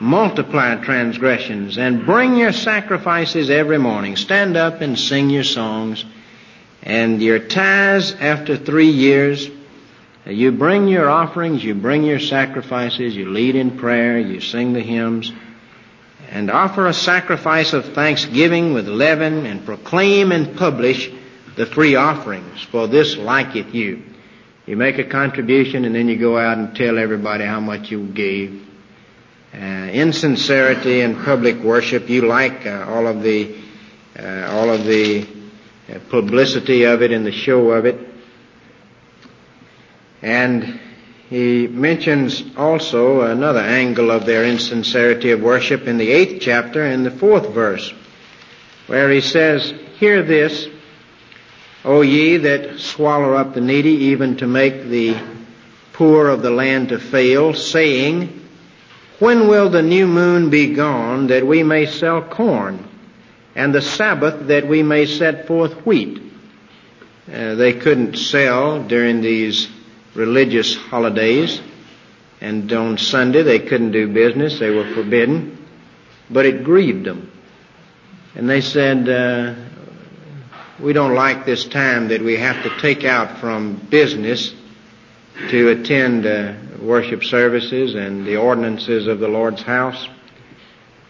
multiply 0.00 0.74
transgressions 0.76 1.78
and 1.78 2.04
bring 2.04 2.36
your 2.36 2.52
sacrifices 2.52 3.50
every 3.50 3.78
morning. 3.78 4.16
Stand 4.16 4.56
up 4.56 4.80
and 4.80 4.98
sing 4.98 5.30
your 5.30 5.44
songs 5.44 6.04
and 6.82 7.22
your 7.22 7.38
tithes 7.38 8.12
after 8.12 8.56
three 8.56 8.90
years. 8.90 9.48
You 10.28 10.52
bring 10.52 10.88
your 10.88 11.08
offerings, 11.08 11.64
you 11.64 11.74
bring 11.74 12.04
your 12.04 12.20
sacrifices, 12.20 13.16
you 13.16 13.30
lead 13.30 13.56
in 13.56 13.78
prayer, 13.78 14.18
you 14.18 14.42
sing 14.42 14.74
the 14.74 14.80
hymns, 14.80 15.32
and 16.28 16.50
offer 16.50 16.86
a 16.86 16.92
sacrifice 16.92 17.72
of 17.72 17.94
thanksgiving 17.94 18.74
with 18.74 18.86
leaven 18.86 19.46
and 19.46 19.64
proclaim 19.64 20.30
and 20.30 20.54
publish 20.54 21.10
the 21.56 21.64
free 21.64 21.94
offerings, 21.94 22.62
for 22.64 22.86
this 22.86 23.16
liketh 23.16 23.72
you. 23.72 24.02
You 24.66 24.76
make 24.76 24.98
a 24.98 25.04
contribution 25.04 25.86
and 25.86 25.94
then 25.94 26.08
you 26.08 26.18
go 26.18 26.36
out 26.36 26.58
and 26.58 26.76
tell 26.76 26.98
everybody 26.98 27.46
how 27.46 27.60
much 27.60 27.90
you 27.90 28.06
gave. 28.06 28.66
Uh, 29.54 29.56
insincerity 29.56 31.00
in 31.00 31.24
public 31.24 31.56
worship, 31.60 32.10
you 32.10 32.26
like 32.26 32.66
uh, 32.66 32.84
all 32.86 33.06
of 33.06 33.22
the 33.22 33.56
uh, 34.18 34.46
all 34.50 34.68
of 34.68 34.84
the 34.84 35.26
uh, 35.88 35.98
publicity 36.10 36.84
of 36.84 37.00
it 37.00 37.12
and 37.12 37.24
the 37.24 37.32
show 37.32 37.70
of 37.70 37.86
it. 37.86 38.07
And 40.22 40.80
he 41.28 41.66
mentions 41.66 42.42
also 42.56 43.20
another 43.20 43.60
angle 43.60 44.10
of 44.10 44.24
their 44.24 44.44
insincerity 44.44 45.30
of 45.30 45.42
worship 45.42 45.86
in 45.86 45.98
the 45.98 46.10
eighth 46.10 46.40
chapter 46.40 46.84
in 46.86 47.02
the 47.02 47.10
fourth 47.10 47.50
verse, 47.50 47.92
where 48.86 49.10
he 49.10 49.20
says, 49.20 49.74
Hear 49.98 50.22
this, 50.22 50.68
O 51.84 52.00
ye 52.00 52.38
that 52.38 52.80
swallow 52.80 53.34
up 53.34 53.54
the 53.54 53.60
needy, 53.60 53.90
even 54.06 54.38
to 54.38 54.46
make 54.46 54.84
the 54.84 55.16
poor 55.92 56.28
of 56.28 56.42
the 56.42 56.50
land 56.50 56.88
to 56.88 56.98
fail, 56.98 57.52
saying, 57.52 58.48
When 59.18 59.48
will 59.48 59.68
the 59.68 59.82
new 59.82 60.06
moon 60.06 60.48
be 60.48 60.74
gone, 60.74 61.26
that 61.26 61.46
we 61.46 61.62
may 61.62 61.86
sell 61.86 62.22
corn, 62.22 62.88
and 63.54 63.74
the 63.74 63.82
Sabbath, 63.82 64.46
that 64.48 64.66
we 64.66 64.82
may 64.82 65.06
set 65.06 65.46
forth 65.46 65.74
wheat? 65.84 66.22
Uh, 67.30 67.54
they 67.56 67.74
couldn't 67.74 68.16
sell 68.16 68.82
during 68.82 69.20
these 69.20 69.68
religious 70.18 70.74
holidays, 70.74 71.60
and 72.40 72.70
on 72.72 72.98
Sunday 72.98 73.42
they 73.42 73.60
couldn't 73.60 73.92
do 73.92 74.12
business, 74.12 74.58
they 74.58 74.70
were 74.70 74.92
forbidden, 74.92 75.64
but 76.28 76.44
it 76.44 76.64
grieved 76.64 77.06
them. 77.06 77.30
And 78.34 78.50
they 78.50 78.60
said, 78.60 79.08
uh, 79.08 79.54
we 80.80 80.92
don't 80.92 81.14
like 81.14 81.46
this 81.46 81.64
time 81.64 82.08
that 82.08 82.20
we 82.20 82.36
have 82.36 82.62
to 82.64 82.80
take 82.80 83.04
out 83.04 83.38
from 83.38 83.76
business 83.88 84.52
to 85.50 85.68
attend 85.68 86.26
uh, 86.26 86.54
worship 86.82 87.24
services 87.24 87.94
and 87.94 88.26
the 88.26 88.36
ordinances 88.36 89.06
of 89.06 89.20
the 89.20 89.28
Lord's 89.28 89.62
house. 89.62 90.08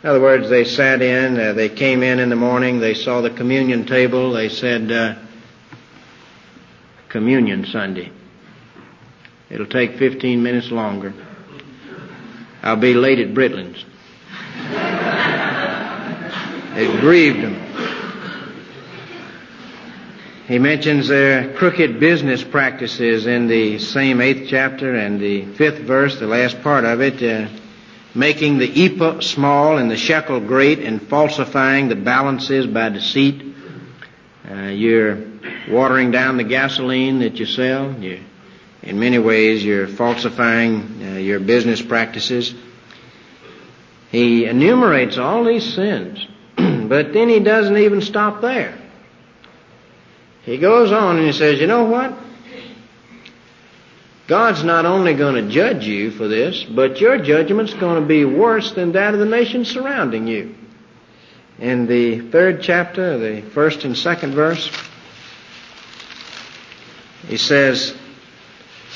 In 0.02 0.08
other 0.08 0.20
words, 0.20 0.48
they 0.48 0.64
sat 0.64 1.02
in, 1.02 1.38
uh, 1.38 1.54
they 1.54 1.68
came 1.68 2.02
in 2.02 2.18
in 2.18 2.28
the 2.28 2.36
morning, 2.36 2.78
they 2.78 2.94
saw 2.94 3.20
the 3.20 3.30
communion 3.30 3.84
table, 3.84 4.32
they 4.32 4.48
said, 4.48 4.92
uh, 4.92 5.14
Communion 7.08 7.64
Sunday. 7.64 8.12
It'll 9.50 9.66
take 9.66 9.96
15 9.98 10.42
minutes 10.42 10.70
longer. 10.70 11.14
I'll 12.62 12.76
be 12.76 12.94
late 12.94 13.18
at 13.18 13.32
Britlin's. 13.32 13.84
it 16.76 17.00
grieved 17.00 17.38
him. 17.38 17.68
He 20.48 20.58
mentions 20.58 21.08
their 21.08 21.52
crooked 21.54 22.00
business 22.00 22.42
practices 22.42 23.26
in 23.26 23.48
the 23.48 23.78
same 23.78 24.20
eighth 24.20 24.48
chapter 24.48 24.94
and 24.94 25.20
the 25.20 25.44
fifth 25.44 25.80
verse, 25.80 26.18
the 26.18 26.26
last 26.26 26.62
part 26.62 26.84
of 26.84 27.00
it, 27.00 27.22
uh, 27.22 27.48
making 28.14 28.58
the 28.58 28.86
ephah 28.86 29.20
small 29.20 29.78
and 29.78 29.90
the 29.90 29.96
shekel 29.96 30.40
great 30.40 30.78
and 30.78 31.06
falsifying 31.06 31.88
the 31.88 31.96
balances 31.96 32.66
by 32.66 32.88
deceit. 32.88 33.54
Uh, 34.50 34.68
you're 34.68 35.18
watering 35.68 36.10
down 36.10 36.38
the 36.38 36.44
gasoline 36.44 37.18
that 37.18 37.34
you 37.34 37.44
sell. 37.44 37.94
you 38.02 38.20
in 38.82 38.98
many 38.98 39.18
ways, 39.18 39.64
you're 39.64 39.88
falsifying 39.88 41.02
uh, 41.02 41.18
your 41.18 41.40
business 41.40 41.82
practices. 41.82 42.54
He 44.10 44.46
enumerates 44.46 45.18
all 45.18 45.44
these 45.44 45.74
sins, 45.74 46.26
but 46.56 47.12
then 47.12 47.28
he 47.28 47.40
doesn't 47.40 47.76
even 47.76 48.00
stop 48.00 48.40
there. 48.40 48.78
He 50.42 50.58
goes 50.58 50.92
on 50.92 51.18
and 51.18 51.26
he 51.26 51.32
says, 51.32 51.60
you 51.60 51.66
know 51.66 51.84
what? 51.84 52.16
God's 54.28 54.62
not 54.62 54.84
only 54.86 55.14
going 55.14 55.34
to 55.34 55.50
judge 55.50 55.86
you 55.86 56.10
for 56.10 56.28
this, 56.28 56.62
but 56.64 57.00
your 57.00 57.18
judgment's 57.18 57.74
going 57.74 58.00
to 58.00 58.06
be 58.06 58.24
worse 58.24 58.72
than 58.72 58.92
that 58.92 59.14
of 59.14 59.20
the 59.20 59.26
nations 59.26 59.70
surrounding 59.70 60.26
you. 60.26 60.54
In 61.58 61.86
the 61.86 62.20
third 62.30 62.62
chapter, 62.62 63.18
the 63.18 63.42
first 63.50 63.84
and 63.84 63.96
second 63.96 64.34
verse, 64.34 64.70
he 67.26 67.36
says, 67.36 67.94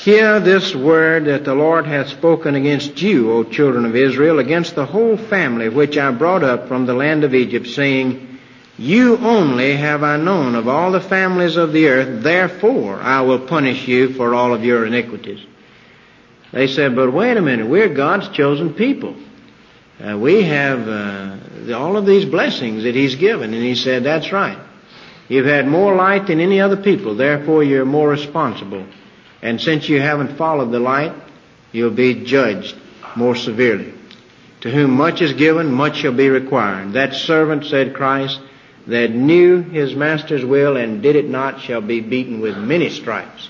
Hear 0.03 0.41
this 0.41 0.75
word 0.75 1.25
that 1.25 1.45
the 1.45 1.55
Lord 1.55 1.87
hath 1.87 2.09
spoken 2.09 2.55
against 2.55 3.01
you, 3.01 3.31
O 3.31 3.45
children 3.45 3.85
of 3.85 3.95
Israel, 3.95 4.39
against 4.39 4.75
the 4.75 4.85
whole 4.85 5.15
family 5.15 5.69
which 5.69 5.97
I 5.97 6.11
brought 6.11 6.43
up 6.43 6.67
from 6.67 6.85
the 6.85 6.93
land 6.93 7.23
of 7.23 7.33
Egypt, 7.33 7.67
saying, 7.67 8.37
you 8.77 9.17
only 9.17 9.77
have 9.77 10.03
I 10.03 10.17
known 10.17 10.55
of 10.55 10.67
all 10.67 10.91
the 10.91 10.99
families 10.99 11.55
of 11.55 11.71
the 11.71 11.87
earth, 11.87 12.21
therefore 12.21 12.99
I 12.99 13.21
will 13.21 13.47
punish 13.47 13.87
you 13.87 14.13
for 14.15 14.35
all 14.35 14.53
of 14.53 14.65
your 14.65 14.85
iniquities. 14.85 15.39
They 16.51 16.67
said, 16.67 16.97
but 16.97 17.13
wait 17.13 17.37
a 17.37 17.41
minute, 17.41 17.67
we're 17.67 17.87
God's 17.87 18.27
chosen 18.27 18.73
people. 18.73 19.15
Uh, 20.03 20.17
we 20.17 20.43
have 20.43 20.85
uh, 20.85 21.77
all 21.77 21.95
of 21.95 22.05
these 22.05 22.25
blessings 22.25 22.83
that 22.83 22.93
He's 22.93 23.15
given. 23.15 23.53
And 23.53 23.63
He 23.63 23.75
said, 23.75 24.03
that's 24.03 24.33
right. 24.33 24.57
You've 25.29 25.45
had 25.45 25.65
more 25.65 25.95
light 25.95 26.27
than 26.27 26.41
any 26.41 26.59
other 26.59 26.75
people, 26.75 27.15
therefore 27.15 27.63
you're 27.63 27.85
more 27.85 28.09
responsible. 28.09 28.85
And 29.43 29.59
since 29.59 29.89
you 29.89 29.99
haven't 29.99 30.37
followed 30.37 30.71
the 30.71 30.79
light, 30.79 31.13
you'll 31.73 31.91
be 31.91 32.23
judged 32.23 32.77
more 33.17 33.35
severely. 33.35 33.93
To 34.61 34.71
whom 34.71 34.91
much 34.91 35.21
is 35.21 35.33
given, 35.33 35.69
much 35.69 35.97
shall 35.97 36.13
be 36.13 36.29
required. 36.29 36.93
That 36.93 37.13
servant, 37.13 37.65
said 37.65 37.93
Christ, 37.93 38.39
that 38.87 39.11
knew 39.11 39.61
his 39.61 39.95
master's 39.95 40.45
will 40.45 40.77
and 40.77 41.01
did 41.03 41.17
it 41.17 41.27
not 41.27 41.59
shall 41.59 41.81
be 41.81 41.99
beaten 41.99 42.39
with 42.39 42.57
many 42.57 42.89
stripes. 42.89 43.49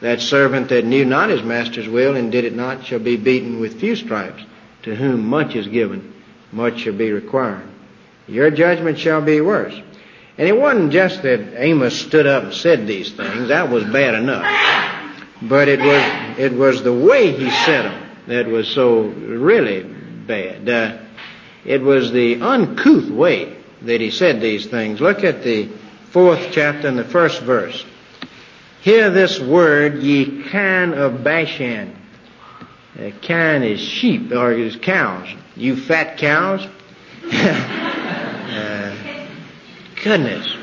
That 0.00 0.22
servant 0.22 0.70
that 0.70 0.86
knew 0.86 1.04
not 1.04 1.28
his 1.28 1.42
master's 1.42 1.88
will 1.88 2.16
and 2.16 2.32
did 2.32 2.46
it 2.46 2.56
not 2.56 2.86
shall 2.86 2.98
be 2.98 3.18
beaten 3.18 3.60
with 3.60 3.78
few 3.78 3.96
stripes. 3.96 4.42
To 4.84 4.96
whom 4.96 5.26
much 5.26 5.56
is 5.56 5.68
given, 5.68 6.14
much 6.52 6.80
shall 6.80 6.94
be 6.94 7.12
required. 7.12 7.68
Your 8.26 8.50
judgment 8.50 8.98
shall 8.98 9.20
be 9.20 9.42
worse. 9.42 9.78
And 10.38 10.48
it 10.48 10.56
wasn't 10.56 10.90
just 10.90 11.22
that 11.22 11.62
Amos 11.62 12.00
stood 12.00 12.26
up 12.26 12.44
and 12.44 12.54
said 12.54 12.86
these 12.86 13.12
things. 13.12 13.48
That 13.48 13.68
was 13.68 13.84
bad 13.84 14.14
enough. 14.14 14.93
But 15.42 15.68
it 15.68 15.80
was, 15.80 16.38
it 16.38 16.52
was 16.52 16.82
the 16.82 16.92
way 16.92 17.32
he 17.32 17.50
said 17.50 17.84
them 17.84 18.10
that 18.26 18.46
was 18.46 18.68
so 18.68 19.02
really 19.02 19.82
bad. 19.82 20.68
Uh, 20.68 20.98
it 21.64 21.82
was 21.82 22.12
the 22.12 22.40
uncouth 22.40 23.10
way 23.10 23.56
that 23.82 24.00
he 24.00 24.10
said 24.10 24.40
these 24.40 24.66
things. 24.66 25.00
Look 25.00 25.24
at 25.24 25.42
the 25.42 25.68
fourth 26.10 26.48
chapter 26.52 26.88
and 26.88 26.98
the 26.98 27.04
first 27.04 27.42
verse. 27.42 27.84
Hear 28.80 29.10
this 29.10 29.40
word, 29.40 30.02
ye 30.02 30.42
kine 30.44 30.94
of 30.94 31.24
Bashan. 31.24 31.96
Uh, 32.98 33.10
kine 33.22 33.62
is 33.62 33.80
sheep, 33.80 34.30
or 34.32 34.52
is 34.52 34.76
cows. 34.76 35.28
You 35.56 35.76
fat 35.76 36.18
cows. 36.18 36.66
uh, 37.32 38.96
goodness. 40.02 40.56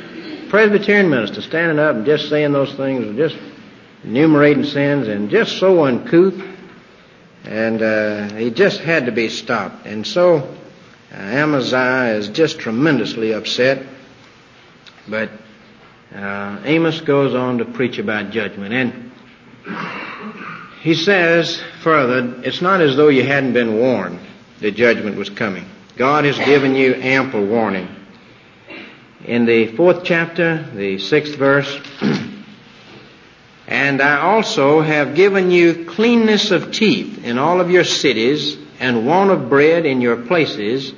Presbyterian 0.49 1.09
minister 1.09 1.41
standing 1.41 1.79
up 1.79 1.95
and 1.95 2.05
just 2.05 2.29
saying 2.29 2.51
those 2.51 2.73
things, 2.75 3.17
just 3.17 3.35
enumerating 4.03 4.63
sins, 4.63 5.07
and 5.07 5.29
just 5.29 5.57
so 5.59 5.85
uncouth. 5.85 6.41
And 7.43 7.81
uh, 7.81 8.33
he 8.35 8.51
just 8.51 8.81
had 8.81 9.07
to 9.07 9.11
be 9.11 9.29
stopped. 9.29 9.85
And 9.85 10.05
so 10.05 10.37
uh, 11.11 11.15
Amaziah 11.15 12.15
is 12.15 12.29
just 12.29 12.59
tremendously 12.59 13.33
upset. 13.33 13.85
But 15.07 15.31
uh, 16.13 16.61
Amos 16.63 17.01
goes 17.01 17.33
on 17.33 17.57
to 17.59 17.65
preach 17.65 17.97
about 17.97 18.31
judgment. 18.31 18.73
And 18.73 19.11
he 20.81 20.93
says 20.93 21.61
further, 21.81 22.41
it's 22.43 22.61
not 22.61 22.81
as 22.81 22.95
though 22.95 23.09
you 23.09 23.23
hadn't 23.23 23.53
been 23.53 23.77
warned 23.77 24.19
that 24.59 24.75
judgment 24.75 25.17
was 25.17 25.29
coming. 25.29 25.65
God 25.97 26.25
has 26.25 26.37
given 26.37 26.75
you 26.75 26.95
ample 26.95 27.45
warning. 27.45 27.87
In 29.25 29.45
the 29.45 29.75
fourth 29.75 30.03
chapter, 30.03 30.63
the 30.73 30.97
sixth 30.97 31.35
verse, 31.35 31.79
and 33.71 34.01
I 34.01 34.19
also 34.19 34.81
have 34.81 35.15
given 35.15 35.49
you 35.49 35.85
cleanness 35.85 36.51
of 36.51 36.73
teeth 36.73 37.23
in 37.23 37.37
all 37.37 37.61
of 37.61 37.71
your 37.71 37.85
cities, 37.85 38.57
and 38.81 39.07
want 39.07 39.31
of 39.31 39.47
bread 39.47 39.85
in 39.85 40.01
your 40.01 40.17
places, 40.23 40.91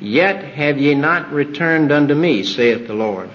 yet 0.00 0.42
have 0.54 0.78
ye 0.78 0.94
not 0.94 1.30
returned 1.30 1.92
unto 1.92 2.14
me, 2.14 2.42
saith 2.42 2.86
the 2.86 2.94
Lord. 2.94 3.28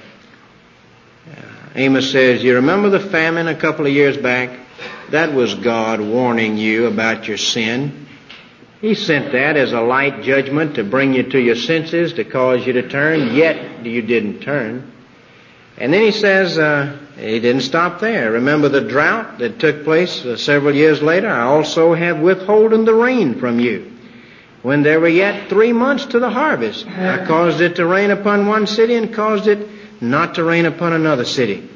Amos 1.75 2.11
says, 2.11 2.43
You 2.43 2.55
remember 2.55 2.89
the 2.89 2.99
famine 2.99 3.47
a 3.47 3.55
couple 3.55 3.85
of 3.85 3.93
years 3.93 4.17
back? 4.17 4.59
That 5.11 5.33
was 5.33 5.53
God 5.53 6.01
warning 6.01 6.57
you 6.57 6.87
about 6.87 7.27
your 7.27 7.37
sin. 7.37 8.07
He 8.81 8.95
sent 8.95 9.31
that 9.33 9.57
as 9.57 9.73
a 9.73 9.81
light 9.81 10.23
judgment 10.23 10.75
to 10.75 10.83
bring 10.83 11.13
you 11.13 11.21
to 11.29 11.39
your 11.39 11.55
senses, 11.55 12.13
to 12.13 12.23
cause 12.23 12.65
you 12.65 12.73
to 12.73 12.89
turn, 12.89 13.35
yet 13.35 13.85
you 13.85 14.01
didn't 14.01 14.39
turn. 14.39 14.91
And 15.77 15.93
then 15.93 16.01
he 16.01 16.11
says, 16.11 16.57
uh, 16.57 17.02
he 17.17 17.39
didn't 17.39 17.61
stop 17.61 17.99
there. 17.99 18.31
Remember 18.31 18.69
the 18.69 18.81
drought 18.81 19.37
that 19.39 19.59
took 19.59 19.83
place 19.83 20.25
uh, 20.25 20.35
several 20.35 20.73
years 20.73 21.01
later? 21.01 21.29
I 21.29 21.43
also 21.43 21.93
have 21.93 22.19
withholden 22.19 22.85
the 22.85 22.93
rain 22.93 23.39
from 23.39 23.59
you. 23.59 23.91
When 24.63 24.81
there 24.81 24.99
were 24.99 25.09
yet 25.09 25.49
three 25.49 25.73
months 25.73 26.05
to 26.07 26.19
the 26.19 26.29
harvest, 26.29 26.87
I 26.87 27.25
caused 27.27 27.61
it 27.61 27.75
to 27.75 27.85
rain 27.85 28.11
upon 28.11 28.47
one 28.47 28.65
city 28.65 28.95
and 28.95 29.13
caused 29.13 29.47
it 29.47 29.67
not 30.01 30.35
to 30.35 30.43
rain 30.43 30.65
upon 30.65 30.93
another 30.93 31.25
city. 31.25 31.69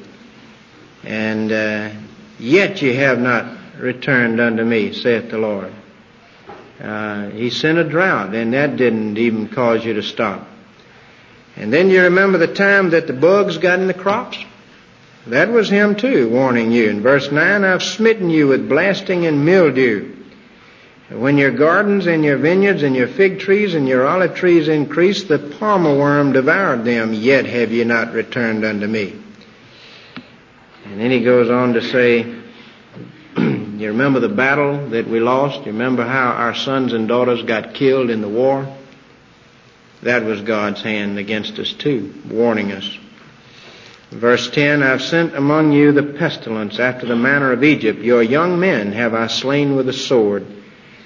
And 1.04 1.52
uh, 1.52 1.90
yet 2.38 2.82
ye 2.82 2.94
have 2.94 3.20
not 3.20 3.56
returned 3.78 4.40
unto 4.40 4.64
me, 4.64 4.92
saith 4.92 5.30
the 5.30 5.38
Lord. 5.38 5.72
Uh, 6.80 7.28
he 7.30 7.50
sent 7.50 7.78
a 7.78 7.84
drought, 7.84 8.34
and 8.34 8.52
that 8.54 8.76
didn't 8.76 9.18
even 9.18 9.48
cause 9.48 9.84
you 9.84 9.94
to 9.94 10.02
stop. 10.02 10.46
And 11.56 11.72
then 11.72 11.90
you 11.90 12.02
remember 12.02 12.38
the 12.38 12.54
time 12.54 12.90
that 12.90 13.06
the 13.06 13.12
bugs 13.12 13.58
got 13.58 13.80
in 13.80 13.88
the 13.88 13.94
crops? 13.94 14.38
That 15.28 15.50
was 15.52 15.68
him 15.68 15.94
too, 15.94 16.30
warning 16.30 16.72
you. 16.72 16.88
In 16.88 17.02
verse 17.02 17.30
9, 17.30 17.62
I've 17.62 17.82
smitten 17.82 18.30
you 18.30 18.48
with 18.48 18.68
blasting 18.68 19.26
and 19.26 19.44
mildew. 19.44 20.16
When 21.10 21.36
your 21.36 21.50
gardens 21.50 22.06
and 22.06 22.24
your 22.24 22.38
vineyards 22.38 22.82
and 22.82 22.96
your 22.96 23.08
fig 23.08 23.38
trees 23.38 23.74
and 23.74 23.86
your 23.86 24.06
olive 24.06 24.34
trees 24.34 24.68
increased, 24.68 25.28
the 25.28 25.38
palmer 25.38 25.96
worm 25.96 26.32
devoured 26.32 26.84
them, 26.84 27.12
yet 27.12 27.44
have 27.44 27.72
ye 27.72 27.84
not 27.84 28.12
returned 28.12 28.64
unto 28.64 28.86
me. 28.86 29.20
And 30.84 30.98
then 30.98 31.10
he 31.10 31.22
goes 31.22 31.50
on 31.50 31.74
to 31.74 31.82
say, 31.82 32.20
you 33.36 33.88
remember 33.88 34.20
the 34.20 34.28
battle 34.30 34.88
that 34.90 35.08
we 35.08 35.20
lost? 35.20 35.60
You 35.60 35.72
remember 35.72 36.06
how 36.06 36.28
our 36.30 36.54
sons 36.54 36.94
and 36.94 37.06
daughters 37.06 37.42
got 37.42 37.74
killed 37.74 38.08
in 38.08 38.22
the 38.22 38.28
war? 38.28 38.66
That 40.02 40.24
was 40.24 40.40
God's 40.40 40.80
hand 40.80 41.18
against 41.18 41.58
us 41.58 41.72
too, 41.74 42.14
warning 42.30 42.72
us. 42.72 42.98
Verse 44.10 44.48
10, 44.50 44.82
I've 44.82 45.02
sent 45.02 45.36
among 45.36 45.72
you 45.72 45.92
the 45.92 46.02
pestilence 46.02 46.78
after 46.78 47.06
the 47.06 47.16
manner 47.16 47.52
of 47.52 47.62
Egypt. 47.62 48.00
Your 48.00 48.22
young 48.22 48.58
men 48.58 48.92
have 48.92 49.12
I 49.12 49.26
slain 49.26 49.76
with 49.76 49.86
the 49.86 49.92
sword 49.92 50.46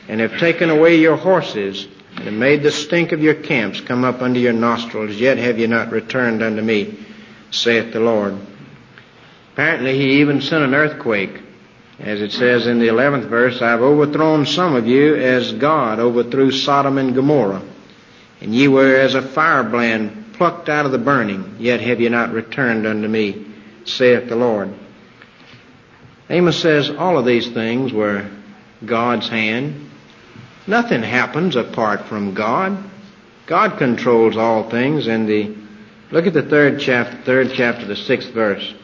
and 0.09 0.21
have 0.21 0.39
taken 0.39 0.71
away 0.71 0.97
your 0.97 1.17
horses, 1.17 1.87
and 2.17 2.25
have 2.25 2.35
made 2.35 2.63
the 2.63 2.71
stink 2.71 3.13
of 3.13 3.23
your 3.23 3.35
camps 3.35 3.81
come 3.81 4.05
up 4.05 4.23
under 4.23 4.39
your 4.39 4.53
nostrils, 4.53 5.17
yet 5.17 5.39
have 5.39 5.59
you 5.59 5.67
not 5.67 5.91
returned 5.91 6.43
unto 6.43 6.63
me, 6.63 6.99
saith 7.51 7.93
the 7.93 8.01
Lord. 8.01 8.37
Apparently 9.53 9.97
he 9.97 10.21
even 10.21 10.41
sent 10.41 10.65
an 10.65 10.75
earthquake. 10.75 11.41
As 11.99 12.21
it 12.21 12.33
says 12.33 12.67
in 12.67 12.79
the 12.79 12.89
11th 12.89 13.29
verse, 13.29 13.61
I've 13.63 13.81
overthrown 13.81 14.47
some 14.47 14.75
of 14.75 14.87
you 14.87 15.15
as 15.15 15.53
God 15.53 15.99
overthrew 15.99 16.51
Sodom 16.51 16.99
and 16.99 17.15
Gomorrah. 17.15 17.63
And 18.41 18.55
ye 18.55 18.67
were 18.67 18.97
as 18.97 19.15
a 19.15 19.23
firebrand 19.23 20.22
plucked 20.43 20.69
out 20.69 20.85
of 20.85 20.91
the 20.91 20.99
burning, 20.99 21.55
yet 21.61 21.81
have 21.81 22.01
ye 22.01 22.09
not 22.09 22.33
returned 22.33 22.85
unto 22.85 23.07
me, 23.07 23.47
saith 23.85 24.29
the 24.29 24.35
Lord. 24.35 24.75
Amos 26.29 26.61
says 26.61 26.91
all 26.91 27.17
of 27.17 27.25
these 27.25 27.47
things 27.53 27.93
were 27.93 28.29
God's 28.85 29.29
hand. 29.29 29.89
Nothing 30.67 31.05
happens 31.05 31.55
apart 31.55 32.07
from 32.07 32.35
God. 32.35 32.77
God 33.47 33.79
controls 33.79 34.37
all 34.37 34.69
things 34.69 35.07
and 35.07 35.29
the 35.29 35.55
look 36.11 36.27
at 36.27 36.33
the 36.33 36.43
third 36.43 36.81
chapter 36.81 37.17
third 37.19 37.53
chapter, 37.55 37.87
the 37.87 37.95
sixth 37.95 38.31
verse. 38.31 38.75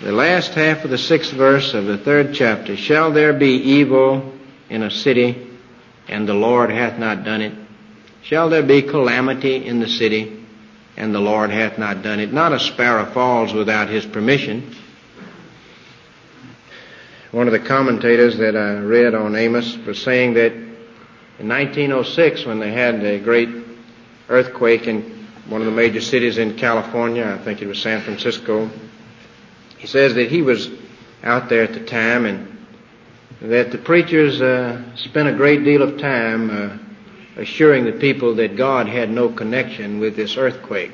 The 0.00 0.12
last 0.12 0.54
half 0.54 0.84
of 0.84 0.90
the 0.90 0.96
sixth 0.96 1.34
verse 1.34 1.74
of 1.74 1.84
the 1.84 1.98
third 1.98 2.32
chapter. 2.32 2.78
Shall 2.78 3.12
there 3.12 3.34
be 3.34 3.56
evil 3.56 4.32
in 4.70 4.82
a 4.82 4.90
city, 4.90 5.46
and 6.08 6.26
the 6.26 6.32
Lord 6.32 6.70
hath 6.70 6.98
not 6.98 7.24
done 7.24 7.42
it? 7.42 7.63
Shall 8.24 8.48
there 8.48 8.62
be 8.62 8.80
calamity 8.80 9.66
in 9.66 9.80
the 9.80 9.88
city, 9.88 10.42
and 10.96 11.14
the 11.14 11.20
Lord 11.20 11.50
hath 11.50 11.76
not 11.76 12.02
done 12.02 12.20
it? 12.20 12.32
Not 12.32 12.54
a 12.54 12.58
sparrow 12.58 13.04
falls 13.12 13.52
without 13.52 13.90
his 13.90 14.06
permission. 14.06 14.74
One 17.32 17.48
of 17.48 17.52
the 17.52 17.58
commentators 17.58 18.38
that 18.38 18.56
I 18.56 18.78
read 18.78 19.14
on 19.14 19.36
Amos 19.36 19.76
was 19.76 20.00
saying 20.00 20.34
that 20.34 20.52
in 20.52 21.48
1906, 21.48 22.46
when 22.46 22.60
they 22.60 22.72
had 22.72 23.04
a 23.04 23.20
great 23.20 23.50
earthquake 24.30 24.86
in 24.86 25.26
one 25.48 25.60
of 25.60 25.66
the 25.66 25.72
major 25.72 26.00
cities 26.00 26.38
in 26.38 26.56
California, 26.56 27.26
I 27.26 27.44
think 27.44 27.60
it 27.60 27.66
was 27.66 27.82
San 27.82 28.00
Francisco, 28.00 28.70
he 29.76 29.86
says 29.86 30.14
that 30.14 30.30
he 30.30 30.40
was 30.40 30.70
out 31.22 31.50
there 31.50 31.64
at 31.64 31.74
the 31.74 31.84
time 31.84 32.24
and 32.24 32.66
that 33.42 33.70
the 33.70 33.76
preachers 33.76 34.40
uh, 34.40 34.96
spent 34.96 35.28
a 35.28 35.34
great 35.34 35.62
deal 35.62 35.82
of 35.82 35.98
time 35.98 36.50
uh, 36.50 36.83
assuring 37.36 37.84
the 37.84 37.92
people 37.92 38.36
that 38.36 38.56
God 38.56 38.86
had 38.88 39.10
no 39.10 39.28
connection 39.28 39.98
with 39.98 40.16
this 40.16 40.36
earthquake. 40.36 40.92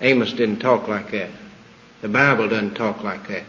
Amos 0.00 0.32
didn't 0.32 0.58
talk 0.58 0.88
like 0.88 1.10
that. 1.12 1.30
The 2.02 2.08
Bible 2.08 2.48
doesn't 2.48 2.74
talk 2.74 3.02
like 3.02 3.28
that. 3.28 3.44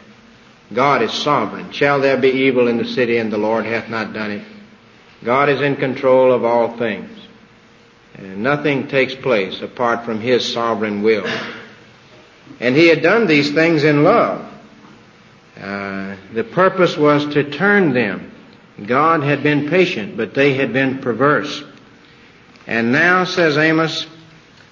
God 0.73 1.01
is 1.01 1.11
sovereign. 1.11 1.71
Shall 1.71 1.99
there 1.99 2.17
be 2.17 2.29
evil 2.29 2.67
in 2.67 2.77
the 2.77 2.85
city 2.85 3.17
and 3.17 3.31
the 3.31 3.37
Lord 3.37 3.65
hath 3.65 3.89
not 3.89 4.13
done 4.13 4.31
it? 4.31 4.45
God 5.23 5.49
is 5.49 5.61
in 5.61 5.75
control 5.75 6.31
of 6.31 6.43
all 6.43 6.77
things. 6.77 7.09
And 8.15 8.43
nothing 8.43 8.87
takes 8.87 9.15
place 9.15 9.61
apart 9.61 10.05
from 10.05 10.19
His 10.19 10.51
sovereign 10.51 11.01
will. 11.01 11.25
And 12.59 12.75
He 12.75 12.87
had 12.87 13.01
done 13.01 13.27
these 13.27 13.51
things 13.51 13.83
in 13.83 14.03
love. 14.03 14.47
Uh, 15.59 16.15
the 16.33 16.43
purpose 16.43 16.97
was 16.97 17.25
to 17.33 17.49
turn 17.51 17.93
them. 17.93 18.31
God 18.85 19.23
had 19.23 19.43
been 19.43 19.69
patient, 19.69 20.17
but 20.17 20.33
they 20.33 20.55
had 20.55 20.73
been 20.73 20.99
perverse. 20.99 21.63
And 22.67 22.91
now, 22.91 23.23
says 23.23 23.57
Amos, 23.57 24.05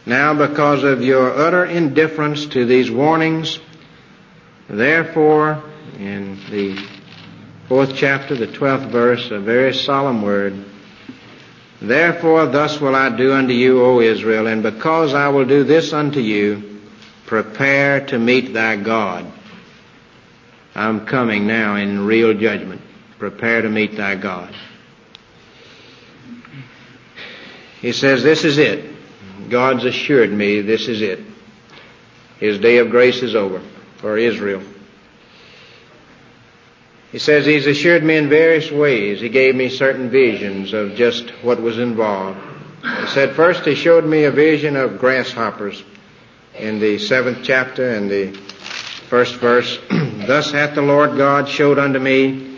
now 0.06 0.34
because 0.34 0.84
of 0.84 1.02
your 1.02 1.32
utter 1.32 1.66
indifference 1.66 2.46
to 2.48 2.66
these 2.66 2.90
warnings, 2.90 3.60
therefore 4.70 5.64
in 5.98 6.40
the 6.50 6.78
fourth 7.68 7.96
chapter, 7.96 8.36
the 8.36 8.48
twelfth 8.48 8.86
verse, 8.86 9.32
a 9.32 9.40
very 9.40 9.74
solemn 9.74 10.22
word. 10.22 10.66
Therefore, 11.82 12.46
thus 12.46 12.80
will 12.82 12.96
I 12.96 13.16
do 13.16 13.34
unto 13.34 13.54
you, 13.54 13.84
O 13.84 14.02
Israel, 14.02 14.48
and 14.48 14.62
because 14.62 15.14
I 15.14 15.30
will 15.30 15.46
do 15.46 15.64
this 15.64 15.94
unto 15.94 16.20
you, 16.20 16.82
prepare 17.26 18.06
to 18.08 18.20
meet 18.20 18.54
thy 18.54 18.76
God. 18.76 19.26
I'm 20.76 21.06
coming 21.06 21.48
now 21.48 21.76
in 21.76 22.06
real 22.06 22.34
judgment. 22.34 22.82
Prepare 23.18 23.62
to 23.62 23.70
meet 23.70 23.96
thy 23.96 24.16
God. 24.16 24.54
He 27.82 27.92
says, 27.94 28.24
This 28.24 28.44
is 28.44 28.58
it. 28.58 28.96
God's 29.50 29.86
assured 29.86 30.32
me 30.32 30.62
this 30.62 30.88
is 30.88 31.02
it. 31.02 31.20
His 32.40 32.60
day 32.60 32.78
of 32.78 32.90
grace 32.90 33.22
is 33.22 33.36
over 33.36 33.62
for 33.98 34.18
Israel. 34.18 34.62
He 37.12 37.20
says 37.20 37.46
he's 37.46 37.66
assured 37.66 38.04
me 38.04 38.18
in 38.18 38.30
various 38.30 38.72
ways. 38.72 39.20
He 39.20 39.30
gave 39.30 39.56
me 39.56 39.70
certain 39.70 40.10
visions 40.10 40.74
of 40.74 40.94
just 40.94 41.30
what 41.44 41.60
was 41.60 41.80
involved. 41.80 42.40
He 43.02 43.08
said, 43.08 43.36
First, 43.36 43.66
he 43.66 43.76
showed 43.76 44.06
me 44.06 44.26
a 44.26 44.32
vision 44.32 44.76
of 44.76 45.00
grasshoppers 45.00 45.84
in 46.56 46.80
the 46.80 47.00
seventh 47.00 47.40
chapter 47.44 47.90
and 47.90 48.10
the 48.10 48.32
first 49.10 49.36
verse. 49.36 49.80
Thus 49.90 50.52
hath 50.52 50.76
the 50.76 50.84
Lord 50.84 51.18
God 51.18 51.50
showed 51.50 51.80
unto 51.80 52.00
me, 52.00 52.49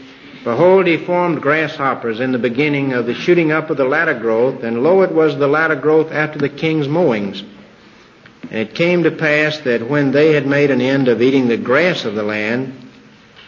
Behold, 0.43 0.87
he 0.87 0.97
formed 0.97 1.41
grasshoppers 1.41 2.19
in 2.19 2.31
the 2.31 2.39
beginning 2.39 2.93
of 2.93 3.05
the 3.05 3.13
shooting 3.13 3.51
up 3.51 3.69
of 3.69 3.77
the 3.77 3.85
latter 3.85 4.15
growth, 4.15 4.63
and 4.63 4.81
lo, 4.81 5.03
it 5.03 5.11
was 5.11 5.37
the 5.37 5.47
latter 5.47 5.75
growth 5.75 6.11
after 6.11 6.39
the 6.39 6.49
king's 6.49 6.87
mowings. 6.87 7.43
And 8.49 8.59
it 8.59 8.73
came 8.73 9.03
to 9.03 9.11
pass 9.11 9.59
that 9.59 9.87
when 9.87 10.11
they 10.11 10.33
had 10.33 10.47
made 10.47 10.71
an 10.71 10.81
end 10.81 11.07
of 11.07 11.21
eating 11.21 11.47
the 11.47 11.57
grass 11.57 12.05
of 12.05 12.15
the 12.15 12.23
land, 12.23 12.73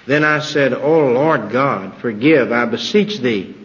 then 0.05 0.23
I 0.23 0.39
said, 0.39 0.73
O 0.73 1.11
Lord 1.11 1.49
God, 1.49 1.97
forgive, 1.97 2.51
I 2.51 2.65
beseech 2.65 3.19
thee. 3.19 3.55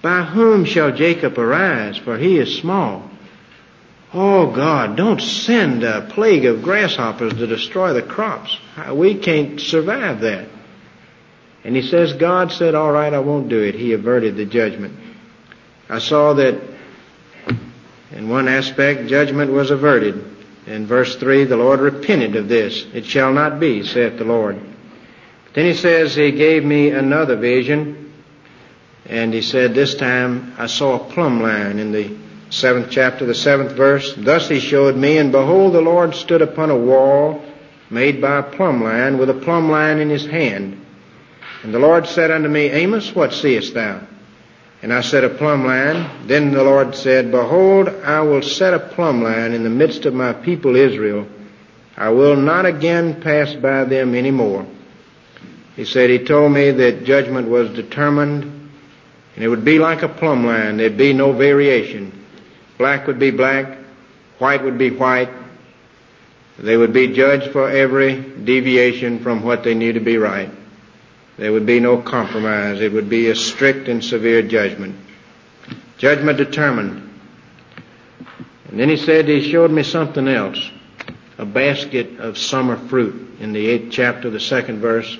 By 0.00 0.22
whom 0.22 0.64
shall 0.64 0.92
Jacob 0.92 1.38
arise? 1.38 1.98
For 1.98 2.16
he 2.16 2.38
is 2.38 2.58
small. 2.58 3.10
Oh 4.14 4.50
God, 4.50 4.96
don't 4.96 5.20
send 5.20 5.84
a 5.84 6.02
plague 6.02 6.46
of 6.46 6.62
grasshoppers 6.62 7.34
to 7.34 7.46
destroy 7.46 7.92
the 7.92 8.02
crops. 8.02 8.56
We 8.92 9.16
can't 9.16 9.60
survive 9.60 10.20
that. 10.20 10.48
And 11.64 11.76
he 11.76 11.82
says, 11.82 12.14
God 12.14 12.52
said, 12.52 12.74
all 12.74 12.90
right, 12.90 13.12
I 13.12 13.18
won't 13.18 13.48
do 13.48 13.62
it. 13.62 13.74
He 13.74 13.92
averted 13.92 14.36
the 14.36 14.46
judgment. 14.46 14.98
I 15.88 15.98
saw 15.98 16.34
that 16.34 16.60
in 18.12 18.28
one 18.28 18.48
aspect, 18.48 19.08
judgment 19.08 19.52
was 19.52 19.70
averted. 19.70 20.24
In 20.66 20.86
verse 20.86 21.16
3, 21.16 21.44
the 21.44 21.56
Lord 21.56 21.80
repented 21.80 22.36
of 22.36 22.48
this. 22.48 22.86
It 22.92 23.04
shall 23.04 23.32
not 23.32 23.60
be, 23.60 23.82
saith 23.82 24.18
the 24.18 24.24
Lord. 24.24 24.58
But 24.58 25.54
Then 25.54 25.66
he 25.66 25.74
says 25.74 26.14
he 26.14 26.32
gave 26.32 26.64
me 26.64 26.90
another 26.90 27.36
vision, 27.36 28.12
and 29.06 29.34
he 29.34 29.42
said 29.42 29.74
this 29.74 29.94
time 29.94 30.54
I 30.58 30.66
saw 30.66 30.96
a 30.96 31.12
plumb 31.12 31.42
line 31.42 31.78
in 31.78 31.92
the 31.92 32.16
seventh 32.50 32.90
chapter, 32.90 33.26
the 33.26 33.34
seventh 33.34 33.72
verse. 33.72 34.14
Thus 34.16 34.48
he 34.48 34.60
showed 34.60 34.96
me, 34.96 35.18
and 35.18 35.32
behold, 35.32 35.72
the 35.72 35.80
Lord 35.80 36.14
stood 36.14 36.42
upon 36.42 36.70
a 36.70 36.76
wall 36.76 37.42
made 37.90 38.20
by 38.20 38.38
a 38.38 38.42
plumb 38.42 38.82
line, 38.82 39.18
with 39.18 39.30
a 39.30 39.34
plumb 39.34 39.70
line 39.70 39.98
in 39.98 40.08
his 40.08 40.26
hand. 40.26 40.80
And 41.62 41.74
the 41.74 41.78
Lord 41.78 42.06
said 42.06 42.30
unto 42.30 42.48
me, 42.48 42.70
Amos, 42.70 43.14
what 43.14 43.32
seest 43.32 43.74
thou? 43.74 44.00
And 44.82 44.92
I 44.92 45.02
said, 45.02 45.24
A 45.24 45.28
plumb 45.28 45.66
line. 45.66 46.26
Then 46.26 46.52
the 46.52 46.64
Lord 46.64 46.94
said, 46.94 47.30
Behold, 47.30 47.88
I 47.88 48.20
will 48.22 48.42
set 48.42 48.72
a 48.72 48.78
plumb 48.78 49.22
line 49.22 49.52
in 49.52 49.62
the 49.62 49.70
midst 49.70 50.06
of 50.06 50.14
my 50.14 50.32
people 50.32 50.74
Israel. 50.74 51.26
I 51.96 52.08
will 52.10 52.36
not 52.36 52.64
again 52.64 53.20
pass 53.20 53.54
by 53.54 53.84
them 53.84 54.14
any 54.14 54.30
more. 54.30 54.66
He 55.76 55.84
said, 55.84 56.08
He 56.08 56.24
told 56.24 56.52
me 56.52 56.70
that 56.70 57.04
judgment 57.04 57.48
was 57.48 57.70
determined 57.70 58.60
and 59.34 59.44
it 59.44 59.48
would 59.48 59.64
be 59.64 59.78
like 59.78 60.02
a 60.02 60.08
plumb 60.08 60.44
line. 60.44 60.76
There'd 60.76 60.96
be 60.96 61.12
no 61.12 61.32
variation. 61.32 62.26
Black 62.78 63.06
would 63.06 63.18
be 63.18 63.30
black, 63.30 63.78
white 64.38 64.62
would 64.62 64.78
be 64.78 64.90
white. 64.90 65.30
They 66.58 66.76
would 66.76 66.92
be 66.92 67.14
judged 67.14 67.52
for 67.52 67.70
every 67.70 68.20
deviation 68.20 69.20
from 69.20 69.42
what 69.42 69.64
they 69.64 69.74
knew 69.74 69.94
to 69.94 70.00
be 70.00 70.18
right. 70.18 70.50
There 71.40 71.52
would 71.52 71.64
be 71.64 71.80
no 71.80 71.96
compromise. 71.96 72.82
It 72.82 72.92
would 72.92 73.08
be 73.08 73.30
a 73.30 73.34
strict 73.34 73.88
and 73.88 74.04
severe 74.04 74.42
judgment. 74.42 74.94
Judgment 75.96 76.36
determined. 76.36 77.08
And 78.68 78.78
then 78.78 78.90
he 78.90 78.98
said 78.98 79.26
he 79.26 79.50
showed 79.50 79.70
me 79.70 79.82
something 79.82 80.28
else. 80.28 80.70
A 81.38 81.46
basket 81.46 82.20
of 82.20 82.36
summer 82.36 82.76
fruit 82.76 83.38
in 83.40 83.54
the 83.54 83.66
eighth 83.68 83.90
chapter, 83.90 84.28
the 84.28 84.38
second 84.38 84.80
verse. 84.80 85.16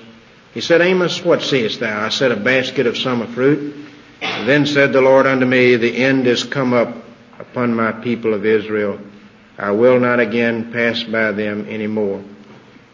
He 0.53 0.61
said, 0.61 0.81
Amos, 0.81 1.25
what 1.25 1.41
seest 1.41 1.79
thou? 1.79 2.05
I 2.05 2.09
said, 2.09 2.31
a 2.31 2.35
basket 2.35 2.85
of 2.85 2.99
summer 2.99 3.25
fruit. 3.25 3.73
then 4.19 4.67
said 4.67 4.93
the 4.93 5.01
Lord 5.01 5.25
unto 5.25 5.47
me, 5.47 5.75
The 5.75 6.03
end 6.03 6.27
is 6.27 6.43
come 6.43 6.73
up 6.73 6.97
upon 7.39 7.73
my 7.73 7.93
people 7.93 8.35
of 8.35 8.45
Israel. 8.45 8.99
I 9.57 9.71
will 9.71 9.99
not 9.99 10.19
again 10.19 10.71
pass 10.71 11.01
by 11.01 11.31
them 11.31 11.65
any 11.67 11.87
more. 11.87 12.23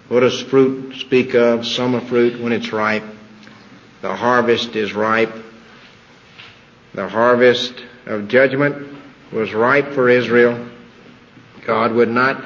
What 0.07 0.21
does 0.21 0.41
fruit 0.43 0.95
speak 0.95 1.35
of? 1.35 1.67
Summer 1.67 1.99
fruit 1.99 2.41
when 2.41 2.53
it's 2.53 2.71
ripe. 2.71 3.03
The 4.01 4.15
harvest 4.15 4.75
is 4.75 4.93
ripe. 4.93 5.33
The 6.93 7.07
harvest 7.07 7.73
of 8.05 8.27
judgment 8.27 8.95
was 9.31 9.53
ripe 9.53 9.93
for 9.93 10.09
Israel. 10.09 10.69
God 11.65 11.93
would 11.93 12.09
not 12.09 12.43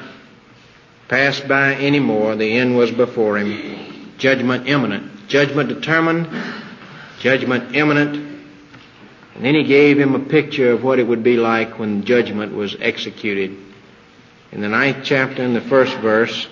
pass 1.08 1.40
by 1.42 1.76
any 1.76 2.00
more. 2.00 2.36
The 2.36 2.58
end 2.58 2.76
was 2.76 2.92
before 2.92 3.38
him 3.38 3.92
judgment 4.22 4.68
imminent. 4.68 5.28
Judgment 5.28 5.70
determined, 5.70 6.30
judgment 7.20 7.76
imminent. 7.76 8.16
And 9.36 9.46
then 9.46 9.56
he 9.56 9.64
gave 9.64 10.00
him 10.00 10.14
a 10.14 10.20
picture 10.20 10.72
of 10.72 10.84
what 10.84 11.00
it 11.00 11.08
would 11.08 11.24
be 11.24 11.38
like 11.38 11.80
when 11.80 12.04
judgment 12.04 12.54
was 12.54 12.76
executed. 12.80 13.58
In 14.52 14.62
the 14.62 14.70
ninth 14.70 15.00
chapter, 15.04 15.42
in 15.42 15.54
the 15.54 15.62
first 15.62 15.96
verse, 15.98 16.48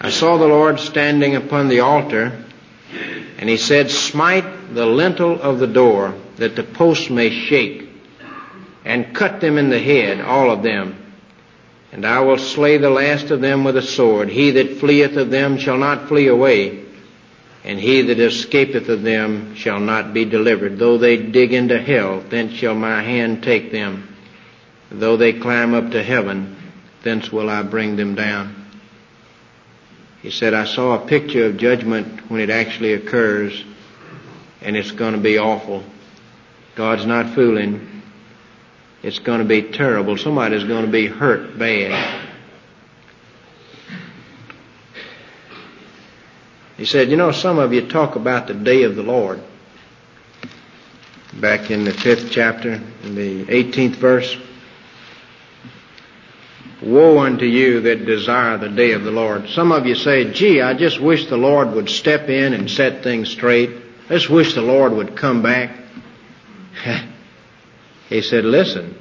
I 0.00 0.10
saw 0.10 0.36
the 0.36 0.46
Lord 0.46 0.78
standing 0.78 1.34
upon 1.34 1.68
the 1.68 1.80
altar, 1.80 2.44
and 2.92 3.48
he 3.48 3.56
said, 3.56 3.90
Smite 3.90 4.74
the 4.74 4.86
lintel 4.86 5.40
of 5.40 5.58
the 5.58 5.66
door, 5.66 6.14
that 6.36 6.56
the 6.56 6.62
posts 6.62 7.10
may 7.10 7.30
shake, 7.30 7.88
and 8.84 9.14
cut 9.14 9.40
them 9.40 9.58
in 9.58 9.70
the 9.70 9.78
head, 9.78 10.20
all 10.20 10.50
of 10.50 10.62
them, 10.62 10.96
and 11.92 12.04
I 12.04 12.20
will 12.20 12.38
slay 12.38 12.76
the 12.78 12.90
last 12.90 13.30
of 13.30 13.40
them 13.40 13.64
with 13.64 13.76
a 13.76 13.82
sword. 13.82 14.28
He 14.28 14.50
that 14.52 14.78
fleeth 14.78 15.16
of 15.16 15.30
them 15.30 15.58
shall 15.58 15.78
not 15.78 16.08
flee 16.08 16.28
away, 16.28 16.84
and 17.64 17.78
he 17.78 18.02
that 18.02 18.18
escapeth 18.20 18.88
of 18.88 19.02
them 19.02 19.54
shall 19.54 19.80
not 19.80 20.14
be 20.14 20.24
delivered. 20.24 20.78
Though 20.78 20.98
they 20.98 21.16
dig 21.16 21.52
into 21.52 21.80
hell, 21.80 22.20
thence 22.20 22.52
shall 22.52 22.74
my 22.74 23.02
hand 23.02 23.42
take 23.42 23.72
them. 23.72 24.16
Though 24.90 25.16
they 25.16 25.34
climb 25.34 25.74
up 25.74 25.90
to 25.90 26.02
heaven, 26.02 26.56
thence 27.02 27.32
will 27.32 27.50
I 27.50 27.62
bring 27.62 27.96
them 27.96 28.14
down. 28.14 28.57
He 30.22 30.30
said, 30.30 30.52
I 30.52 30.64
saw 30.64 31.02
a 31.02 31.06
picture 31.06 31.46
of 31.46 31.56
judgment 31.56 32.30
when 32.30 32.40
it 32.40 32.50
actually 32.50 32.94
occurs, 32.94 33.64
and 34.60 34.76
it's 34.76 34.90
going 34.90 35.14
to 35.14 35.20
be 35.20 35.38
awful. 35.38 35.84
God's 36.74 37.06
not 37.06 37.34
fooling. 37.34 38.02
It's 39.02 39.20
going 39.20 39.38
to 39.38 39.44
be 39.44 39.62
terrible. 39.62 40.16
Somebody's 40.16 40.64
going 40.64 40.86
to 40.86 40.90
be 40.90 41.06
hurt 41.06 41.56
bad. 41.58 42.26
He 46.76 46.84
said, 46.84 47.10
You 47.10 47.16
know, 47.16 47.32
some 47.32 47.58
of 47.58 47.72
you 47.72 47.88
talk 47.88 48.16
about 48.16 48.46
the 48.48 48.54
day 48.54 48.84
of 48.84 48.96
the 48.96 49.02
Lord. 49.02 49.40
Back 51.34 51.70
in 51.70 51.84
the 51.84 51.92
fifth 51.92 52.30
chapter, 52.30 52.80
in 53.04 53.14
the 53.14 53.44
18th 53.44 53.96
verse. 53.96 54.36
Woe 56.80 57.18
unto 57.18 57.44
you 57.44 57.80
that 57.80 58.06
desire 58.06 58.56
the 58.56 58.68
day 58.68 58.92
of 58.92 59.02
the 59.02 59.10
Lord. 59.10 59.48
Some 59.48 59.72
of 59.72 59.86
you 59.86 59.96
say, 59.96 60.32
gee, 60.32 60.60
I 60.60 60.74
just 60.74 61.00
wish 61.00 61.26
the 61.26 61.36
Lord 61.36 61.72
would 61.72 61.88
step 61.88 62.28
in 62.28 62.52
and 62.54 62.70
set 62.70 63.02
things 63.02 63.30
straight. 63.30 63.70
I 64.08 64.14
just 64.14 64.30
wish 64.30 64.54
the 64.54 64.62
Lord 64.62 64.92
would 64.92 65.16
come 65.16 65.42
back. 65.42 65.76
He 68.08 68.22
said, 68.22 68.46
listen, 68.46 68.96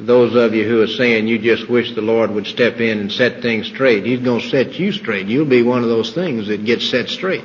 those 0.00 0.34
of 0.34 0.54
you 0.54 0.64
who 0.64 0.82
are 0.82 0.88
saying 0.88 1.28
you 1.28 1.38
just 1.38 1.68
wish 1.70 1.94
the 1.94 2.00
Lord 2.02 2.32
would 2.32 2.46
step 2.46 2.80
in 2.80 2.98
and 2.98 3.12
set 3.12 3.42
things 3.42 3.68
straight, 3.68 4.04
He's 4.04 4.20
going 4.20 4.40
to 4.40 4.48
set 4.48 4.72
you 4.72 4.90
straight. 4.90 5.28
You'll 5.28 5.46
be 5.46 5.62
one 5.62 5.84
of 5.84 5.88
those 5.88 6.12
things 6.12 6.48
that 6.48 6.64
gets 6.64 6.90
set 6.90 7.08
straight. 7.08 7.44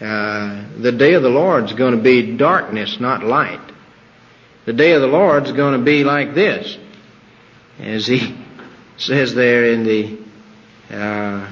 Uh, 0.00 0.64
the 0.78 0.92
day 0.92 1.12
of 1.14 1.22
the 1.22 1.28
Lord's 1.28 1.72
going 1.72 1.94
to 1.94 2.02
be 2.02 2.36
darkness, 2.36 2.98
not 2.98 3.22
light. 3.22 3.60
The 4.64 4.72
day 4.72 4.92
of 4.92 5.02
the 5.02 5.06
Lord's 5.06 5.52
going 5.52 5.78
to 5.78 5.84
be 5.84 6.04
like 6.04 6.34
this, 6.34 6.76
as 7.80 8.06
He 8.06 8.36
says 8.96 9.34
there 9.34 9.72
in 9.72 9.84
the 9.84 10.18
uh, 10.90 11.48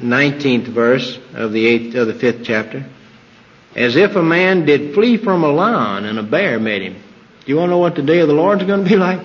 19th 0.00 0.68
verse 0.68 1.18
of 1.34 1.52
the 1.52 1.66
eighth 1.66 1.94
of 1.94 2.06
the 2.06 2.14
fifth 2.14 2.44
chapter 2.44 2.86
as 3.76 3.96
if 3.96 4.16
a 4.16 4.22
man 4.22 4.64
did 4.64 4.94
flee 4.94 5.16
from 5.16 5.44
a 5.44 5.48
lion 5.48 6.04
and 6.04 6.18
a 6.18 6.22
bear 6.22 6.58
met 6.58 6.82
him. 6.82 6.94
Do 6.94 7.00
you 7.52 7.56
want 7.56 7.68
to 7.68 7.70
know 7.70 7.78
what 7.78 7.94
the 7.94 8.02
day 8.02 8.20
of 8.20 8.28
the 8.28 8.34
Lord's 8.34 8.64
going 8.64 8.84
to 8.84 8.88
be 8.90 8.96
like? 8.96 9.20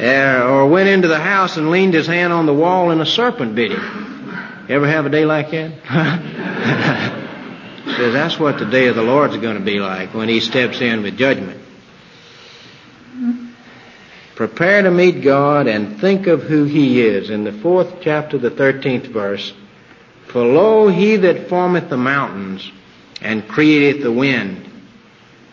uh, 0.00 0.46
or 0.48 0.66
went 0.68 0.88
into 0.88 1.08
the 1.08 1.18
house 1.18 1.56
and 1.56 1.70
leaned 1.70 1.94
his 1.94 2.06
hand 2.06 2.32
on 2.32 2.46
the 2.46 2.54
wall 2.54 2.90
and 2.90 3.00
a 3.00 3.06
serpent 3.06 3.54
bit 3.54 3.72
him. 3.72 4.66
Ever 4.68 4.86
have 4.86 5.06
a 5.06 5.10
day 5.10 5.24
like 5.24 5.50
that? 5.50 7.18
Says 7.96 8.12
that's 8.14 8.38
what 8.38 8.58
the 8.58 8.64
day 8.64 8.86
of 8.86 8.96
the 8.96 9.02
Lord's 9.02 9.36
going 9.36 9.56
to 9.56 9.64
be 9.64 9.78
like 9.78 10.14
when 10.14 10.28
he 10.28 10.40
steps 10.40 10.80
in 10.80 11.02
with 11.02 11.16
judgment. 11.16 11.60
Prepare 14.34 14.82
to 14.82 14.90
meet 14.90 15.22
God 15.22 15.66
and 15.66 16.00
think 16.00 16.26
of 16.26 16.42
who 16.42 16.64
he 16.64 17.02
is. 17.02 17.30
In 17.30 17.44
the 17.44 17.52
fourth 17.52 18.00
chapter, 18.00 18.38
the 18.38 18.50
thirteenth 18.50 19.06
verse, 19.06 19.52
for 20.28 20.42
lo, 20.44 20.88
he 20.88 21.16
that 21.16 21.48
formeth 21.48 21.90
the 21.90 21.98
mountains, 21.98 22.70
and 23.20 23.46
createth 23.46 24.02
the 24.02 24.10
wind, 24.10 24.68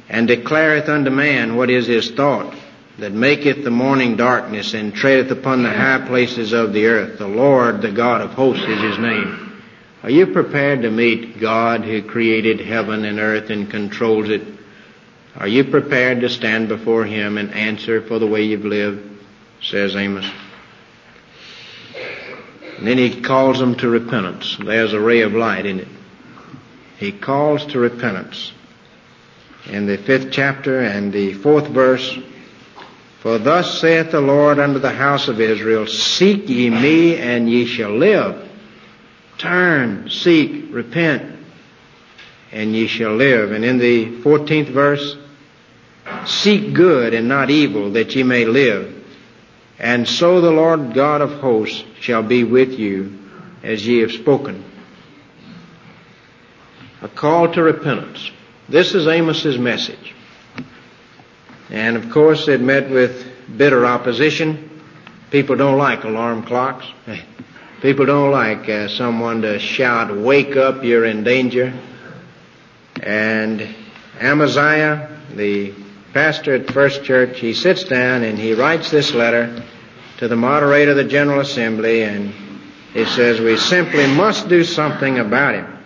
and 0.08 0.28
declareth 0.28 0.88
unto 0.88 1.12
man 1.12 1.56
what 1.56 1.69
is 1.69 1.88
his 1.88 2.10
thought, 2.12 2.56
that 2.97 3.12
maketh 3.12 3.63
the 3.63 3.69
morning 3.69 4.15
darkness, 4.15 4.73
and 4.73 4.95
treadeth 4.95 5.30
upon 5.30 5.62
the 5.62 5.71
high 5.71 6.06
places 6.08 6.54
of 6.54 6.73
the 6.73 6.88
earth. 6.88 7.19
The 7.19 7.28
Lord, 7.28 7.82
the 7.82 7.91
God 7.91 8.21
of 8.21 8.32
hosts, 8.32 8.65
is 8.65 8.82
his 8.82 8.97
name. 8.97 9.49
Are 10.02 10.10
you 10.10 10.28
prepared 10.28 10.84
to 10.84 10.92
meet 10.92 11.40
God 11.40 11.84
who 11.84 12.02
created 12.02 12.62
heaven 12.62 13.04
and 13.04 13.20
earth 13.20 13.50
and 13.50 13.70
controls 13.70 14.30
it? 14.30 14.42
Are 15.36 15.48
you 15.48 15.66
prepared 15.66 16.22
to 16.22 16.30
stand 16.30 16.70
before 16.70 17.06
Him 17.06 17.38
and 17.38 17.54
answer 17.54 18.02
for 18.02 18.18
the 18.18 18.28
way 18.28 18.44
you've 18.44 18.66
lived? 18.66 19.10
Says 19.62 19.96
Amos. 19.96 20.30
And 22.78 22.88
then 22.88 22.98
he 22.98 23.20
calls 23.20 23.60
them 23.60 23.76
to 23.76 23.90
repentance. 23.90 24.56
There's 24.58 24.94
a 24.94 25.02
ray 25.02 25.22
of 25.22 25.34
light 25.34 25.66
in 25.66 25.82
it. 25.82 25.88
He 26.98 27.12
calls 27.12 27.66
to 27.68 27.80
repentance. 27.80 28.54
In 29.66 29.86
the 29.86 29.98
fifth 29.98 30.32
chapter 30.32 30.80
and 30.80 31.12
the 31.12 31.34
fourth 31.34 31.68
verse, 31.68 32.18
For 33.20 33.38
thus 33.38 33.82
saith 33.82 34.12
the 34.12 34.22
Lord 34.22 34.60
unto 34.60 34.80
the 34.80 34.94
house 34.94 35.28
of 35.28 35.42
Israel, 35.42 35.88
Seek 35.88 36.48
ye 36.48 36.70
me, 36.70 37.18
and 37.18 37.50
ye 37.50 37.66
shall 37.66 37.98
live. 37.98 38.49
Turn, 39.39 40.10
seek, 40.10 40.65
repent, 40.69 41.38
and 42.52 42.75
ye 42.75 42.88
shall 42.88 43.15
live. 43.15 43.54
And 43.54 43.63
in 43.63 43.78
the 43.78 44.17
14th 44.17 44.69
verse, 44.69 45.17
seek 46.25 46.73
good 46.73 47.13
and 47.13 47.28
not 47.30 47.49
evil 47.49 47.91
that 47.93 48.13
ye 48.15 48.23
may 48.23 48.45
live. 48.45 48.95
And 49.80 50.08
so 50.08 50.41
the 50.41 50.52
Lord 50.52 50.93
God 50.93 51.21
of 51.21 51.39
hosts 51.39 51.84
shall 52.02 52.21
be 52.21 52.43
with 52.43 52.73
you 52.73 53.17
as 53.63 53.88
ye 53.88 53.99
have 53.99 54.12
spoken. 54.12 54.65
A 57.02 57.08
call 57.08 57.54
to 57.54 57.63
repentance. 57.63 58.30
This 58.67 58.93
is 58.93 59.08
Amos's 59.08 59.58
message. 59.58 60.13
And 61.69 61.95
of 61.95 62.12
course 62.12 62.49
it 62.49 62.60
met 62.60 62.89
with 62.89 63.25
bitter 63.56 63.86
opposition. 63.86 64.69
People 65.32 65.56
don't 65.56 65.78
like 65.78 66.04
alarm 66.04 66.43
clocks. 66.43 66.86
People 67.82 68.06
don't 68.06 68.32
like 68.32 68.68
uh, 68.68 68.89
someone 68.89 69.42
to 69.44 69.58
shout, 69.58 70.13
wake 70.13 70.58
up, 70.58 70.84
you're 70.84 71.06
in 71.06 71.24
danger. 71.24 71.74
And 73.02 73.74
Amaziah, 74.20 75.18
the 75.34 75.74
pastor 76.13 76.56
at 76.56 76.72
First 76.72 77.06
Church, 77.06 77.39
he 77.39 77.54
sits 77.54 77.86
down 77.86 78.24
and 78.24 78.38
he 78.38 78.54
writes 78.54 78.92
this 78.92 79.13
letter 79.13 79.63
to 80.18 80.28
the 80.28 80.36
moderator 80.36 80.92
of 80.92 80.98
the 80.98 81.06
General 81.06 81.39
Assembly 81.39 82.04
and 82.04 82.34
he 82.92 83.06
says, 83.06 83.39
we 83.39 83.56
simply 83.56 84.08
must 84.08 84.50
do 84.50 84.65
something 84.65 85.20
about 85.20 85.56
him. 85.56 85.78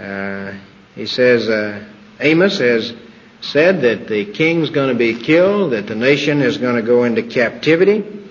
Uh, 0.00 0.54
he 0.96 1.06
says, 1.06 1.48
uh, 1.48 1.84
Amos 2.18 2.58
has 2.58 2.92
said 3.40 3.82
that 3.82 4.08
the 4.08 4.24
king's 4.32 4.70
going 4.70 4.88
to 4.88 4.98
be 4.98 5.14
killed, 5.22 5.72
that 5.72 5.86
the 5.86 5.94
nation 5.94 6.42
is 6.42 6.58
going 6.58 6.74
to 6.74 6.82
go 6.82 7.04
into 7.04 7.22
captivity, 7.22 8.21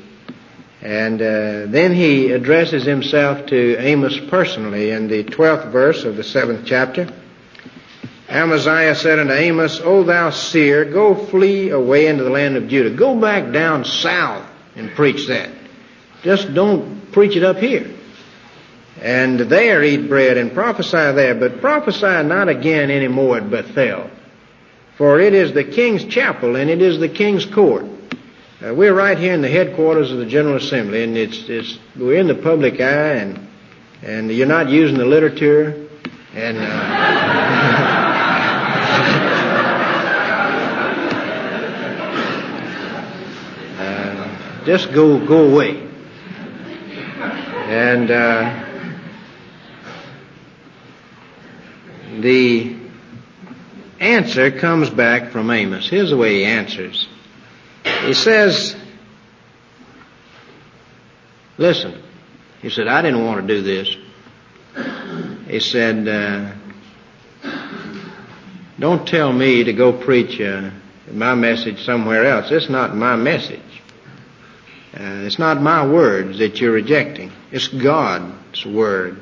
and 0.81 1.21
uh, 1.21 1.65
then 1.67 1.93
he 1.93 2.31
addresses 2.31 2.83
himself 2.83 3.45
to 3.47 3.77
Amos 3.77 4.19
personally 4.29 4.89
in 4.89 5.07
the 5.07 5.23
12th 5.23 5.71
verse 5.71 6.03
of 6.03 6.15
the 6.15 6.23
7th 6.23 6.65
chapter. 6.65 7.07
Amaziah 8.27 8.95
said 8.95 9.19
unto 9.19 9.33
Amos, 9.33 9.79
O 9.83 10.03
thou 10.03 10.31
seer, 10.31 10.85
go 10.85 11.13
flee 11.13 11.69
away 11.69 12.07
into 12.07 12.23
the 12.23 12.29
land 12.29 12.55
of 12.55 12.67
Judah. 12.67 12.89
Go 12.95 13.19
back 13.19 13.51
down 13.51 13.85
south 13.85 14.47
and 14.75 14.89
preach 14.91 15.27
that. 15.27 15.51
Just 16.23 16.53
don't 16.53 17.11
preach 17.11 17.35
it 17.35 17.43
up 17.43 17.57
here. 17.57 17.91
And 19.01 19.39
there 19.39 19.83
eat 19.83 20.07
bread 20.07 20.37
and 20.37 20.53
prophesy 20.53 20.91
there, 20.91 21.35
but 21.35 21.61
prophesy 21.61 22.23
not 22.23 22.49
again 22.49 22.89
any 22.89 23.07
more 23.07 23.37
at 23.37 23.49
Bethel. 23.51 24.09
For 24.97 25.19
it 25.19 25.33
is 25.33 25.53
the 25.53 25.63
king's 25.63 26.05
chapel 26.05 26.55
and 26.55 26.69
it 26.69 26.81
is 26.81 26.99
the 26.99 27.09
king's 27.09 27.45
court. 27.45 27.85
Uh, 28.63 28.73
we're 28.75 28.93
right 28.93 29.17
here 29.17 29.33
in 29.33 29.41
the 29.41 29.49
headquarters 29.49 30.11
of 30.11 30.19
the 30.19 30.25
General 30.25 30.57
Assembly, 30.57 31.03
and 31.03 31.17
it's, 31.17 31.49
it's 31.49 31.79
we're 31.95 32.19
in 32.19 32.27
the 32.27 32.35
public 32.35 32.79
eye, 32.79 33.13
and 33.13 33.47
and 34.03 34.31
you're 34.31 34.45
not 34.45 34.69
using 34.69 34.99
the 34.99 35.05
literature, 35.05 35.87
and 36.35 36.59
uh, 36.59 36.61
uh, 43.79 44.65
just 44.65 44.93
go 44.93 45.25
go 45.25 45.51
away. 45.51 45.89
And 47.67 48.11
uh, 48.11 48.63
the 52.19 52.75
answer 53.99 54.51
comes 54.51 54.91
back 54.91 55.31
from 55.31 55.49
Amos. 55.49 55.89
Here's 55.89 56.11
the 56.11 56.17
way 56.17 56.35
he 56.35 56.45
answers. 56.45 57.07
He 58.05 58.13
says, 58.13 58.75
listen, 61.57 62.01
he 62.61 62.69
said, 62.69 62.87
I 62.87 63.01
didn't 63.01 63.23
want 63.23 63.47
to 63.47 63.53
do 63.55 63.61
this. 63.61 63.95
He 65.47 65.59
said, 65.59 66.07
uh, 66.07 66.53
don't 68.79 69.07
tell 69.07 69.31
me 69.31 69.63
to 69.65 69.73
go 69.73 69.93
preach 69.93 70.41
uh, 70.41 70.71
my 71.11 71.35
message 71.35 71.85
somewhere 71.85 72.25
else. 72.25 72.49
It's 72.49 72.69
not 72.69 72.95
my 72.95 73.15
message. 73.15 73.59
Uh, 74.93 75.23
it's 75.25 75.37
not 75.37 75.61
my 75.61 75.85
words 75.85 76.39
that 76.39 76.59
you're 76.59 76.71
rejecting. 76.71 77.31
It's 77.51 77.67
God's 77.67 78.65
word. 78.65 79.21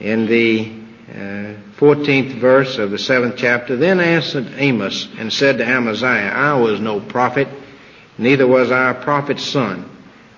In 0.00 0.26
the 0.26 0.72
uh, 1.12 1.67
14th 1.78 2.32
verse 2.34 2.76
of 2.78 2.90
the 2.90 2.96
7th 2.96 3.36
chapter, 3.36 3.76
Then 3.76 4.00
answered 4.00 4.52
Amos 4.56 5.08
and 5.16 5.32
said 5.32 5.58
to 5.58 5.64
Amaziah, 5.64 6.32
I 6.34 6.54
was 6.54 6.80
no 6.80 6.98
prophet, 6.98 7.46
neither 8.18 8.48
was 8.48 8.72
I 8.72 8.90
a 8.90 8.94
prophet's 8.94 9.44
son, 9.44 9.88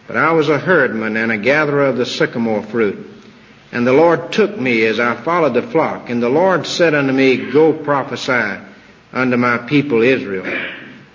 but 0.06 0.18
I 0.18 0.32
was 0.32 0.50
a 0.50 0.58
herdman 0.58 1.16
and 1.16 1.32
a 1.32 1.38
gatherer 1.38 1.86
of 1.86 1.96
the 1.96 2.04
sycamore 2.04 2.62
fruit. 2.62 3.06
And 3.72 3.86
the 3.86 3.92
Lord 3.94 4.32
took 4.32 4.58
me 4.58 4.84
as 4.84 5.00
I 5.00 5.14
followed 5.14 5.54
the 5.54 5.62
flock, 5.62 6.10
and 6.10 6.22
the 6.22 6.28
Lord 6.28 6.66
said 6.66 6.94
unto 6.94 7.12
me, 7.12 7.50
Go 7.50 7.72
prophesy 7.72 8.60
unto 9.10 9.36
my 9.38 9.58
people 9.58 10.02
Israel. 10.02 10.44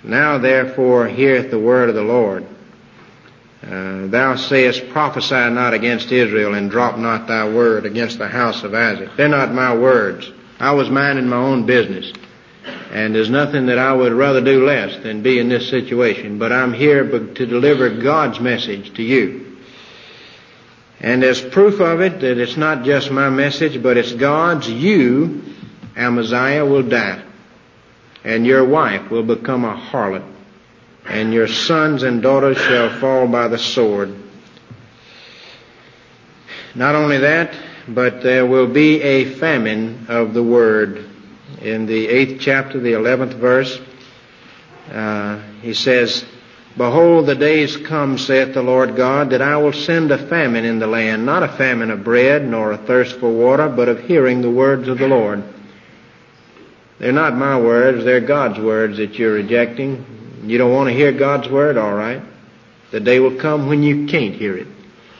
Now 0.02 0.38
therefore 0.38 1.06
heareth 1.06 1.52
the 1.52 1.58
word 1.58 1.88
of 1.88 1.94
the 1.94 2.02
Lord. 2.02 2.46
Uh, 3.66 4.06
thou 4.06 4.36
sayest, 4.36 4.90
prophesy 4.90 5.50
not 5.50 5.74
against 5.74 6.12
Israel 6.12 6.54
and 6.54 6.70
drop 6.70 6.96
not 6.98 7.26
thy 7.26 7.48
word 7.48 7.84
against 7.84 8.16
the 8.18 8.28
house 8.28 8.62
of 8.62 8.72
Isaac. 8.72 9.10
They're 9.16 9.28
not 9.28 9.52
my 9.52 9.76
words. 9.76 10.30
I 10.60 10.70
was 10.72 10.88
minding 10.88 11.28
my 11.28 11.36
own 11.36 11.66
business. 11.66 12.12
And 12.92 13.12
there's 13.12 13.30
nothing 13.30 13.66
that 13.66 13.78
I 13.78 13.92
would 13.92 14.12
rather 14.12 14.40
do 14.40 14.64
less 14.64 14.96
than 15.02 15.22
be 15.22 15.40
in 15.40 15.48
this 15.48 15.68
situation. 15.68 16.38
But 16.38 16.52
I'm 16.52 16.72
here 16.72 17.08
to 17.08 17.46
deliver 17.46 17.90
God's 18.00 18.38
message 18.38 18.94
to 18.94 19.02
you. 19.02 19.58
And 21.00 21.24
as 21.24 21.40
proof 21.40 21.80
of 21.80 22.00
it, 22.00 22.20
that 22.20 22.38
it's 22.38 22.56
not 22.56 22.84
just 22.84 23.10
my 23.10 23.30
message, 23.30 23.82
but 23.82 23.96
it's 23.96 24.12
God's, 24.12 24.70
you, 24.70 25.42
Amaziah, 25.96 26.64
will 26.64 26.88
die. 26.88 27.22
And 28.22 28.46
your 28.46 28.64
wife 28.64 29.10
will 29.10 29.24
become 29.24 29.64
a 29.64 29.74
harlot 29.74 30.35
and 31.08 31.32
your 31.32 31.48
sons 31.48 32.02
and 32.02 32.22
daughters 32.22 32.58
shall 32.58 33.00
fall 33.00 33.26
by 33.28 33.48
the 33.48 33.58
sword. 33.58 34.14
Not 36.74 36.94
only 36.94 37.18
that, 37.18 37.56
but 37.88 38.22
there 38.22 38.44
will 38.44 38.66
be 38.66 39.00
a 39.00 39.24
famine 39.36 40.06
of 40.08 40.34
the 40.34 40.42
word. 40.42 41.08
In 41.62 41.86
the 41.86 42.08
eighth 42.08 42.40
chapter, 42.40 42.80
the 42.80 42.94
eleventh 42.94 43.34
verse, 43.34 43.80
uh, 44.92 45.40
he 45.62 45.74
says, 45.74 46.24
Behold, 46.76 47.26
the 47.26 47.34
days 47.34 47.76
come, 47.76 48.18
saith 48.18 48.52
the 48.52 48.62
Lord 48.62 48.96
God, 48.96 49.30
that 49.30 49.40
I 49.40 49.56
will 49.56 49.72
send 49.72 50.10
a 50.10 50.18
famine 50.18 50.66
in 50.66 50.78
the 50.78 50.86
land, 50.86 51.24
not 51.24 51.42
a 51.42 51.48
famine 51.48 51.90
of 51.90 52.04
bread, 52.04 52.46
nor 52.46 52.72
a 52.72 52.76
thirst 52.76 53.18
for 53.18 53.30
water, 53.30 53.68
but 53.68 53.88
of 53.88 54.00
hearing 54.00 54.42
the 54.42 54.50
words 54.50 54.86
of 54.86 54.98
the 54.98 55.08
Lord. 55.08 55.42
They're 56.98 57.12
not 57.12 57.36
my 57.36 57.58
words, 57.58 58.04
they're 58.04 58.20
God's 58.20 58.58
words 58.58 58.98
that 58.98 59.18
you're 59.18 59.34
rejecting. 59.34 60.15
You 60.48 60.58
don't 60.58 60.72
want 60.72 60.88
to 60.88 60.94
hear 60.94 61.12
God's 61.12 61.48
word? 61.48 61.76
All 61.76 61.94
right. 61.94 62.22
The 62.92 63.00
day 63.00 63.18
will 63.20 63.36
come 63.36 63.68
when 63.68 63.82
you 63.82 64.06
can't 64.06 64.34
hear 64.34 64.56
it. 64.56 64.68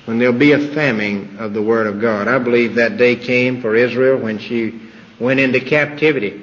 When 0.05 0.19
there'll 0.19 0.39
be 0.39 0.53
a 0.53 0.73
famine 0.73 1.39
of 1.39 1.53
the 1.53 1.63
word 1.63 1.89
of 1.89 2.01
God. 2.01 2.29
I 2.29 2.39
believe 2.39 2.77
that 2.77 2.97
day 2.97 3.17
came 3.17 3.61
for 3.61 3.75
Israel 3.75 4.19
when 4.19 4.39
she 4.39 4.81
went 5.19 5.41
into 5.41 5.61
captivity. 5.61 6.43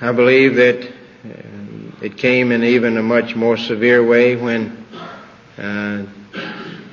I 0.00 0.12
believe 0.12 0.54
that 0.54 0.82
uh, 0.82 2.02
it 2.02 2.16
came 2.16 2.52
in 2.52 2.64
even 2.64 2.96
a 2.96 3.02
much 3.02 3.36
more 3.36 3.58
severe 3.58 4.04
way 4.04 4.34
when 4.34 4.86
uh, 5.58 6.06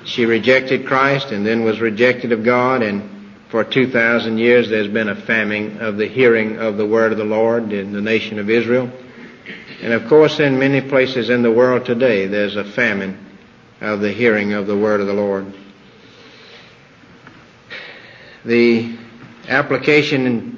she 0.03 0.25
rejected 0.25 0.85
Christ 0.85 1.31
and 1.31 1.45
then 1.45 1.63
was 1.63 1.79
rejected 1.79 2.33
of 2.33 2.43
God 2.43 2.81
and 2.83 3.16
for 3.49 3.63
2,000 3.63 4.37
years 4.37 4.69
there's 4.69 4.87
been 4.87 5.09
a 5.09 5.15
famine 5.15 5.79
of 5.79 5.97
the 5.97 6.07
hearing 6.07 6.57
of 6.57 6.77
the 6.77 6.85
word 6.85 7.11
of 7.11 7.17
the 7.17 7.23
Lord 7.23 7.71
in 7.71 7.93
the 7.93 8.01
nation 8.01 8.39
of 8.39 8.49
Israel. 8.49 8.91
And 9.81 9.93
of 9.93 10.07
course 10.07 10.39
in 10.39 10.59
many 10.59 10.81
places 10.81 11.29
in 11.29 11.43
the 11.43 11.51
world 11.51 11.85
today 11.85 12.27
there's 12.27 12.55
a 12.55 12.65
famine 12.65 13.25
of 13.79 14.01
the 14.01 14.11
hearing 14.11 14.53
of 14.53 14.67
the 14.67 14.77
word 14.77 14.99
of 14.99 15.07
the 15.07 15.13
Lord. 15.13 15.53
The 18.43 18.97
application 19.47 20.57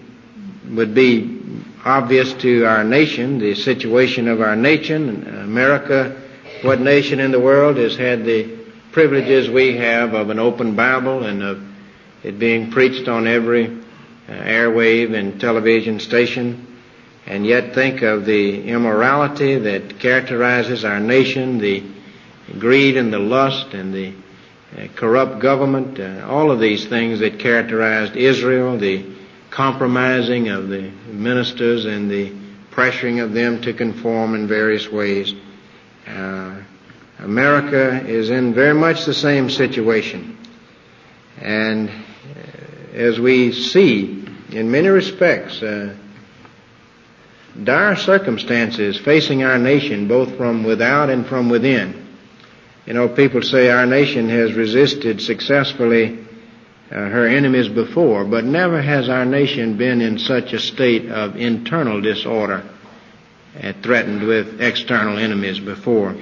would 0.75 0.93
be 0.93 1.39
obvious 1.83 2.33
to 2.33 2.65
our 2.65 2.83
nation, 2.83 3.39
the 3.39 3.55
situation 3.55 4.27
of 4.27 4.41
our 4.41 4.55
nation. 4.55 5.27
America, 5.27 6.21
what 6.61 6.81
nation 6.81 7.19
in 7.19 7.31
the 7.31 7.39
world 7.39 7.77
has 7.77 7.95
had 7.95 8.25
the 8.25 8.57
privileges 8.91 9.49
we 9.49 9.77
have 9.77 10.13
of 10.13 10.29
an 10.29 10.39
open 10.39 10.75
Bible 10.75 11.23
and 11.23 11.43
of 11.43 11.68
it 12.23 12.39
being 12.39 12.71
preached 12.71 13.07
on 13.07 13.27
every 13.27 13.65
uh, 13.67 14.31
airwave 14.31 15.13
and 15.13 15.39
television 15.39 15.99
station, 15.99 16.65
and 17.25 17.45
yet 17.45 17.73
think 17.73 18.01
of 18.01 18.25
the 18.25 18.63
immorality 18.67 19.57
that 19.57 19.99
characterizes 19.99 20.83
our 20.83 20.99
nation, 20.99 21.59
the 21.59 21.83
greed 22.57 22.97
and 22.97 23.13
the 23.13 23.19
lust 23.19 23.73
and 23.73 23.93
the 23.93 24.13
uh, 24.77 24.87
corrupt 24.95 25.39
government, 25.39 25.99
uh, 25.99 26.25
all 26.27 26.51
of 26.51 26.59
these 26.59 26.87
things 26.87 27.19
that 27.19 27.39
characterized 27.39 28.15
Israel, 28.15 28.77
the 28.77 29.05
compromising 29.49 30.49
of 30.49 30.69
the 30.69 30.91
ministers 31.07 31.85
and 31.85 32.09
the 32.09 32.31
pressuring 32.71 33.23
of 33.23 33.33
them 33.33 33.61
to 33.61 33.73
conform 33.73 34.35
in 34.35 34.47
various 34.47 34.89
ways. 34.89 35.33
Uh, 36.07 36.55
America 37.19 38.01
is 38.07 38.29
in 38.29 38.53
very 38.53 38.73
much 38.73 39.05
the 39.05 39.13
same 39.13 39.49
situation. 39.49 40.37
And 41.41 41.91
as 42.93 43.19
we 43.19 43.51
see, 43.51 44.25
in 44.51 44.71
many 44.71 44.87
respects, 44.87 45.61
uh, 45.61 45.95
dire 47.63 47.95
circumstances 47.95 48.97
facing 48.99 49.43
our 49.43 49.57
nation, 49.57 50.07
both 50.07 50.35
from 50.37 50.63
without 50.63 51.09
and 51.09 51.25
from 51.27 51.49
within. 51.49 52.07
You 52.85 52.93
know, 52.93 53.07
people 53.07 53.41
say 53.41 53.69
our 53.69 53.85
nation 53.85 54.29
has 54.29 54.53
resisted 54.53 55.21
successfully 55.21 56.19
uh, 56.91 56.95
her 56.95 57.27
enemies 57.27 57.69
before, 57.69 58.25
but 58.25 58.43
never 58.43 58.81
has 58.81 59.09
our 59.09 59.25
nation 59.25 59.77
been 59.77 60.01
in 60.01 60.17
such 60.17 60.53
a 60.53 60.59
state 60.59 61.07
of 61.09 61.35
internal 61.35 62.01
disorder, 62.01 62.67
uh, 63.61 63.73
threatened 63.83 64.23
with 64.23 64.59
external 64.59 65.17
enemies 65.19 65.59
before. 65.59 66.15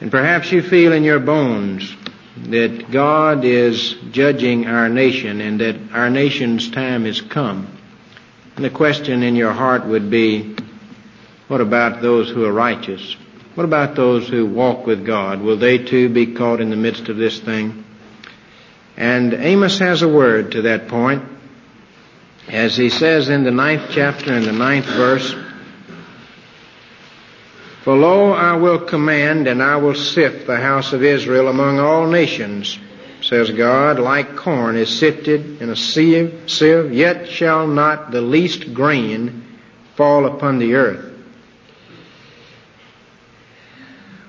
And 0.00 0.10
perhaps 0.10 0.50
you 0.50 0.62
feel 0.62 0.92
in 0.92 1.04
your 1.04 1.20
bones 1.20 1.96
that 2.36 2.90
God 2.90 3.44
is 3.44 3.94
judging 4.10 4.66
our 4.66 4.88
nation 4.88 5.40
and 5.40 5.60
that 5.60 5.76
our 5.92 6.10
nation's 6.10 6.70
time 6.70 7.04
has 7.04 7.20
come. 7.20 7.78
And 8.56 8.64
the 8.64 8.70
question 8.70 9.22
in 9.22 9.36
your 9.36 9.52
heart 9.52 9.86
would 9.86 10.10
be, 10.10 10.56
what 11.48 11.60
about 11.60 12.00
those 12.00 12.30
who 12.30 12.44
are 12.44 12.52
righteous? 12.52 13.16
What 13.54 13.64
about 13.64 13.94
those 13.94 14.28
who 14.28 14.46
walk 14.46 14.86
with 14.86 15.04
God? 15.04 15.42
Will 15.42 15.58
they 15.58 15.78
too 15.78 16.08
be 16.08 16.34
caught 16.34 16.60
in 16.60 16.70
the 16.70 16.76
midst 16.76 17.08
of 17.08 17.16
this 17.16 17.38
thing? 17.38 17.84
And 18.96 19.34
Amos 19.34 19.78
has 19.78 20.02
a 20.02 20.08
word 20.08 20.52
to 20.52 20.62
that 20.62 20.88
point. 20.88 21.24
As 22.48 22.76
he 22.76 22.88
says 22.88 23.28
in 23.28 23.44
the 23.44 23.50
ninth 23.50 23.90
chapter 23.90 24.32
and 24.32 24.44
the 24.44 24.52
ninth 24.52 24.86
verse, 24.86 25.34
for 27.82 27.96
lo, 27.96 28.30
I 28.30 28.56
will 28.56 28.78
command 28.78 29.48
and 29.48 29.62
I 29.62 29.76
will 29.76 29.94
sift 29.94 30.46
the 30.46 30.56
house 30.56 30.92
of 30.92 31.02
Israel 31.02 31.48
among 31.48 31.80
all 31.80 32.06
nations, 32.06 32.78
says 33.22 33.50
God, 33.50 33.98
like 33.98 34.36
corn 34.36 34.76
is 34.76 34.88
sifted 34.88 35.60
in 35.60 35.68
a 35.68 35.76
sieve, 35.76 36.92
yet 36.92 37.28
shall 37.28 37.66
not 37.66 38.12
the 38.12 38.20
least 38.20 38.72
grain 38.72 39.44
fall 39.96 40.26
upon 40.26 40.58
the 40.58 40.74
earth. 40.74 41.12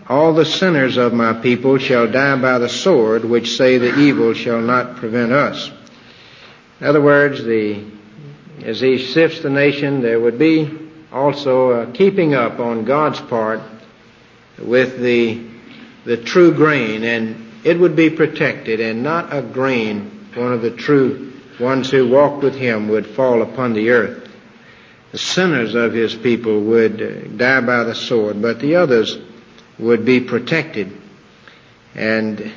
All 0.10 0.34
the 0.34 0.46
sinners 0.46 0.98
of 0.98 1.14
my 1.14 1.34
people 1.34 1.78
shall 1.78 2.12
die 2.12 2.36
by 2.42 2.58
the 2.58 2.70
sword, 2.70 3.24
which 3.24 3.56
say 3.56 3.78
the 3.78 4.00
evil 4.00 4.34
shall 4.34 4.62
not 4.62 4.98
prevent 4.98 5.32
us. 5.32 5.72
In 6.82 6.88
other 6.88 7.02
words, 7.02 7.44
the, 7.44 7.86
as 8.64 8.82
he 8.82 8.98
sifts 8.98 9.42
the 9.42 9.50
nation, 9.50 10.02
there 10.02 10.20
would 10.20 10.38
be 10.38 10.83
also 11.14 11.72
uh, 11.72 11.92
keeping 11.92 12.34
up 12.34 12.60
on 12.60 12.86
God's 12.86 13.22
part 13.22 13.62
with 14.58 15.00
the 15.00 15.54
the 16.06 16.18
true 16.18 16.54
grain, 16.54 17.04
and 17.04 17.52
it 17.64 17.80
would 17.80 17.96
be 17.96 18.10
protected, 18.10 18.82
and 18.82 19.04
not 19.04 19.34
a 19.34 19.42
grain, 19.42 20.28
one 20.34 20.52
of 20.52 20.62
the 20.62 20.72
true 20.72 21.32
ones 21.60 21.90
who 21.90 22.10
walked 22.10 22.44
with 22.44 22.56
Him, 22.56 22.90
would 22.90 23.08
fall 23.08 23.42
upon 23.42 23.74
the 23.74 23.92
earth. 23.92 24.30
The 25.12 25.18
sinners 25.18 25.76
of 25.76 25.94
His 25.94 26.14
people 26.16 26.62
would 26.62 27.02
uh, 27.02 27.28
die 27.38 27.62
by 27.62 27.84
the 27.84 27.96
sword, 27.96 28.42
but 28.42 28.60
the 28.60 28.76
others 28.76 29.18
would 29.80 30.04
be 30.04 30.20
protected. 30.20 30.92
And 31.96 32.52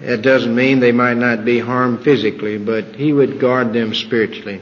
that 0.00 0.22
doesn't 0.22 0.54
mean 0.54 0.80
they 0.80 0.92
might 0.92 1.16
not 1.16 1.44
be 1.44 1.60
harmed 1.60 2.02
physically, 2.02 2.58
but 2.58 2.96
He 2.96 3.12
would 3.12 3.38
guard 3.38 3.72
them 3.72 3.94
spiritually 3.94 4.60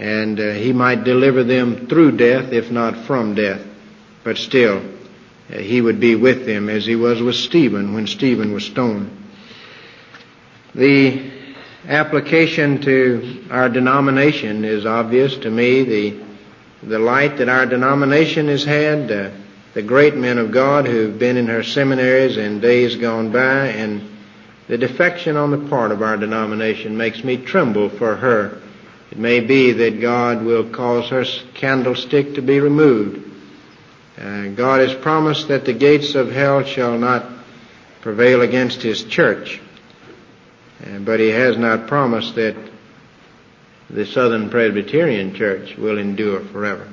and 0.00 0.40
uh, 0.40 0.52
he 0.52 0.72
might 0.72 1.04
deliver 1.04 1.44
them 1.44 1.86
through 1.86 2.16
death, 2.16 2.52
if 2.52 2.70
not 2.70 2.96
from 3.06 3.34
death. 3.34 3.60
But 4.24 4.38
still, 4.38 4.82
uh, 5.52 5.58
he 5.58 5.82
would 5.82 6.00
be 6.00 6.16
with 6.16 6.46
them 6.46 6.70
as 6.70 6.86
he 6.86 6.96
was 6.96 7.20
with 7.20 7.36
Stephen 7.36 7.92
when 7.92 8.06
Stephen 8.06 8.52
was 8.52 8.64
stoned. 8.64 9.14
The 10.74 11.30
application 11.86 12.80
to 12.82 13.44
our 13.50 13.68
denomination 13.68 14.64
is 14.64 14.86
obvious 14.86 15.36
to 15.38 15.50
me. 15.50 15.82
The 15.84 16.30
the 16.82 16.98
light 16.98 17.36
that 17.36 17.48
our 17.50 17.66
denomination 17.66 18.48
has 18.48 18.64
had, 18.64 19.12
uh, 19.12 19.30
the 19.74 19.82
great 19.82 20.16
men 20.16 20.38
of 20.38 20.50
God 20.50 20.86
who've 20.86 21.18
been 21.18 21.36
in 21.36 21.46
her 21.48 21.62
seminaries 21.62 22.38
in 22.38 22.60
days 22.60 22.96
gone 22.96 23.30
by, 23.32 23.66
and 23.66 24.00
the 24.66 24.78
defection 24.78 25.36
on 25.36 25.50
the 25.50 25.68
part 25.68 25.92
of 25.92 26.00
our 26.00 26.16
denomination 26.16 26.96
makes 26.96 27.22
me 27.22 27.36
tremble 27.36 27.90
for 27.90 28.16
her 28.16 28.62
it 29.10 29.18
may 29.18 29.40
be 29.40 29.72
that 29.72 30.00
God 30.00 30.44
will 30.44 30.70
cause 30.70 31.08
her 31.08 31.24
candlestick 31.54 32.34
to 32.34 32.42
be 32.42 32.60
removed. 32.60 33.28
Uh, 34.16 34.48
God 34.48 34.86
has 34.86 34.94
promised 34.94 35.48
that 35.48 35.64
the 35.64 35.72
gates 35.72 36.14
of 36.14 36.30
hell 36.30 36.62
shall 36.62 36.96
not 36.96 37.26
prevail 38.02 38.42
against 38.42 38.82
His 38.82 39.02
church. 39.04 39.60
Uh, 40.84 40.98
but 41.00 41.18
He 41.18 41.28
has 41.28 41.58
not 41.58 41.88
promised 41.88 42.36
that 42.36 42.56
the 43.88 44.06
Southern 44.06 44.48
Presbyterian 44.48 45.34
Church 45.34 45.76
will 45.76 45.98
endure 45.98 46.40
forever. 46.40 46.88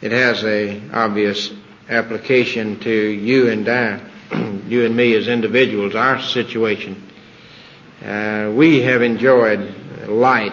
It 0.00 0.10
has 0.10 0.42
a 0.44 0.90
obvious 0.90 1.52
application 1.88 2.80
to 2.80 2.90
you 2.90 3.48
and 3.48 3.68
I 3.68 4.00
you 4.68 4.84
and 4.84 4.96
me 4.96 5.14
as 5.14 5.28
individuals, 5.28 5.94
our 5.94 6.20
situation. 6.20 7.03
Uh, 8.04 8.52
we 8.54 8.82
have 8.82 9.00
enjoyed 9.00 9.74
light. 10.06 10.52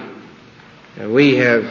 Uh, 0.98 1.10
we 1.10 1.36
have 1.36 1.66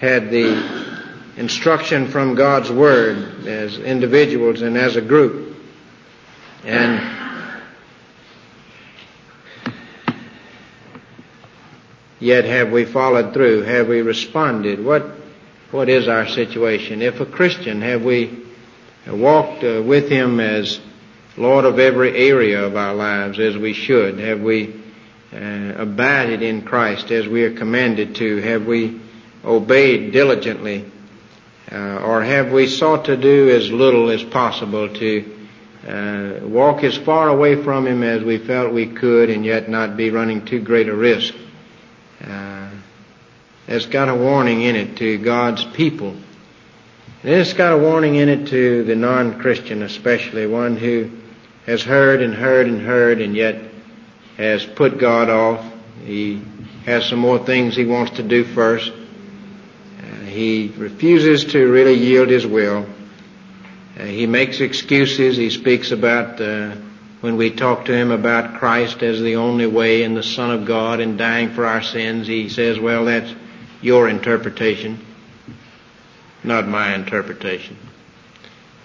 had 0.00 0.30
the 0.30 0.96
instruction 1.36 2.08
from 2.08 2.34
God's 2.34 2.70
Word 2.70 3.46
as 3.46 3.76
individuals 3.78 4.62
and 4.62 4.78
as 4.78 4.96
a 4.96 5.02
group. 5.02 5.58
And 6.64 7.60
yet 12.18 12.46
have 12.46 12.70
we 12.70 12.86
followed 12.86 13.34
through? 13.34 13.64
Have 13.64 13.88
we 13.88 14.00
responded? 14.00 14.82
What, 14.82 15.04
what 15.70 15.90
is 15.90 16.08
our 16.08 16.28
situation? 16.28 17.02
If 17.02 17.20
a 17.20 17.26
Christian, 17.26 17.82
have 17.82 18.02
we 18.02 18.46
walked 19.06 19.64
uh, 19.64 19.82
with 19.84 20.08
Him 20.08 20.40
as 20.40 20.80
Lord 21.36 21.66
of 21.66 21.78
every 21.78 22.16
area 22.16 22.64
of 22.64 22.74
our 22.74 22.94
lives 22.94 23.38
as 23.38 23.58
we 23.58 23.74
should? 23.74 24.18
Have 24.18 24.40
we 24.40 24.79
uh, 25.32 25.36
abided 25.76 26.42
in 26.42 26.62
Christ 26.62 27.10
as 27.10 27.28
we 27.28 27.44
are 27.44 27.54
commanded 27.54 28.16
to? 28.16 28.38
Have 28.38 28.66
we 28.66 29.00
obeyed 29.44 30.12
diligently? 30.12 30.90
Uh, 31.70 32.00
or 32.04 32.22
have 32.22 32.50
we 32.50 32.66
sought 32.66 33.04
to 33.04 33.16
do 33.16 33.48
as 33.50 33.70
little 33.70 34.10
as 34.10 34.24
possible 34.24 34.92
to 34.92 35.36
uh, 35.86 36.46
walk 36.46 36.82
as 36.82 36.96
far 36.96 37.28
away 37.28 37.62
from 37.62 37.86
Him 37.86 38.02
as 38.02 38.24
we 38.24 38.38
felt 38.38 38.72
we 38.72 38.86
could 38.86 39.30
and 39.30 39.44
yet 39.44 39.68
not 39.68 39.96
be 39.96 40.10
running 40.10 40.44
too 40.44 40.60
great 40.60 40.88
a 40.88 40.94
risk? 40.94 41.32
Uh, 42.24 42.70
it's 43.68 43.86
got 43.86 44.08
a 44.08 44.14
warning 44.14 44.62
in 44.62 44.74
it 44.74 44.96
to 44.96 45.18
God's 45.18 45.64
people. 45.64 46.16
And 47.22 47.32
it's 47.32 47.52
got 47.52 47.72
a 47.72 47.78
warning 47.78 48.16
in 48.16 48.28
it 48.28 48.48
to 48.48 48.82
the 48.82 48.96
non-Christian 48.96 49.82
especially, 49.82 50.46
one 50.46 50.76
who 50.76 51.10
has 51.66 51.82
heard 51.82 52.20
and 52.20 52.34
heard 52.34 52.66
and 52.66 52.80
heard 52.80 53.20
and 53.20 53.36
yet 53.36 53.69
has 54.36 54.64
put 54.64 54.98
God 54.98 55.28
off. 55.28 55.64
He 56.04 56.42
has 56.86 57.06
some 57.06 57.18
more 57.18 57.38
things 57.38 57.76
he 57.76 57.84
wants 57.84 58.12
to 58.16 58.22
do 58.22 58.44
first. 58.44 58.90
Uh, 58.90 60.24
he 60.24 60.72
refuses 60.76 61.44
to 61.52 61.70
really 61.70 61.94
yield 61.94 62.28
his 62.28 62.46
will. 62.46 62.86
Uh, 63.98 64.04
he 64.04 64.26
makes 64.26 64.60
excuses. 64.60 65.36
He 65.36 65.50
speaks 65.50 65.90
about 65.90 66.40
uh, 66.40 66.74
when 67.20 67.36
we 67.36 67.50
talk 67.50 67.84
to 67.84 67.94
him 67.94 68.10
about 68.10 68.58
Christ 68.58 69.02
as 69.02 69.20
the 69.20 69.36
only 69.36 69.66
way 69.66 70.04
and 70.04 70.16
the 70.16 70.22
Son 70.22 70.50
of 70.50 70.64
God 70.64 71.00
and 71.00 71.18
dying 71.18 71.50
for 71.50 71.66
our 71.66 71.82
sins. 71.82 72.26
He 72.26 72.48
says, 72.48 72.80
well, 72.80 73.04
that's 73.04 73.34
your 73.82 74.08
interpretation, 74.08 75.04
not 76.42 76.66
my 76.66 76.94
interpretation. 76.94 77.76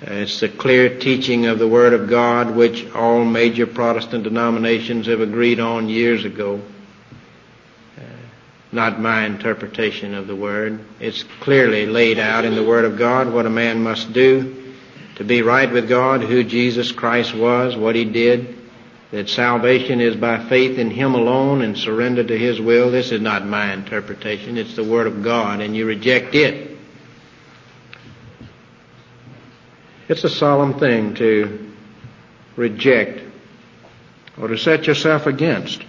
Uh, 0.06 0.14
it's 0.14 0.39
the 0.39 0.49
clear 0.49 0.99
teaching 0.99 1.47
of 1.47 1.58
the 1.58 1.68
Word 1.68 1.93
of 1.93 2.08
God 2.08 2.56
which 2.56 2.86
all 2.93 3.26
major 3.26 3.66
Protestant 3.66 4.24
denominations 4.24 5.08
have 5.08 5.22
agreed 5.22 5.60
on 5.60 5.89
years 5.89 6.26
ago. 6.26 6.62
Uh, 7.97 8.01
not 8.72 8.99
my 8.99 9.26
interpretation 9.26 10.14
of 10.14 10.28
the 10.28 10.36
Word. 10.36 10.80
It's 10.99 11.24
clearly 11.39 11.88
laid 11.88 12.20
out 12.20 12.45
in 12.45 12.53
the 12.53 12.64
Word 12.64 12.86
of 12.86 12.97
God 12.97 13.34
what 13.34 13.47
a 13.47 13.49
man 13.49 13.82
must 13.82 14.14
do 14.14 14.74
to 15.16 15.24
be 15.24 15.41
right 15.41 15.72
with 15.72 15.89
God, 15.89 16.22
who 16.22 16.43
Jesus 16.43 16.91
Christ 16.91 17.34
was, 17.34 17.76
what 17.76 17.95
He 17.95 18.06
did, 18.06 18.56
that 19.12 19.30
salvation 19.30 20.01
is 20.01 20.16
by 20.16 20.43
faith 20.49 20.78
in 20.78 20.91
Him 20.91 21.16
alone 21.16 21.62
and 21.62 21.78
surrender 21.78 22.24
to 22.24 22.38
His 22.38 22.60
will. 22.60 22.91
This 22.91 23.12
is 23.12 23.22
not 23.22 23.45
my 23.45 23.74
interpretation. 23.74 24.58
It's 24.58 24.76
the 24.76 24.84
Word 24.84 25.08
of 25.08 25.24
God, 25.24 25.62
and 25.62 25.76
you 25.76 25.86
reject 25.86 26.36
it. 26.36 26.74
It's 30.08 30.24
a 30.24 30.30
solemn 30.30 30.78
thing 30.78 31.16
to 31.16 31.72
reject 32.56 33.22
or 34.39 34.47
to 34.47 34.58
set 34.58 34.86
yourself 34.86 35.26
against 35.26 35.84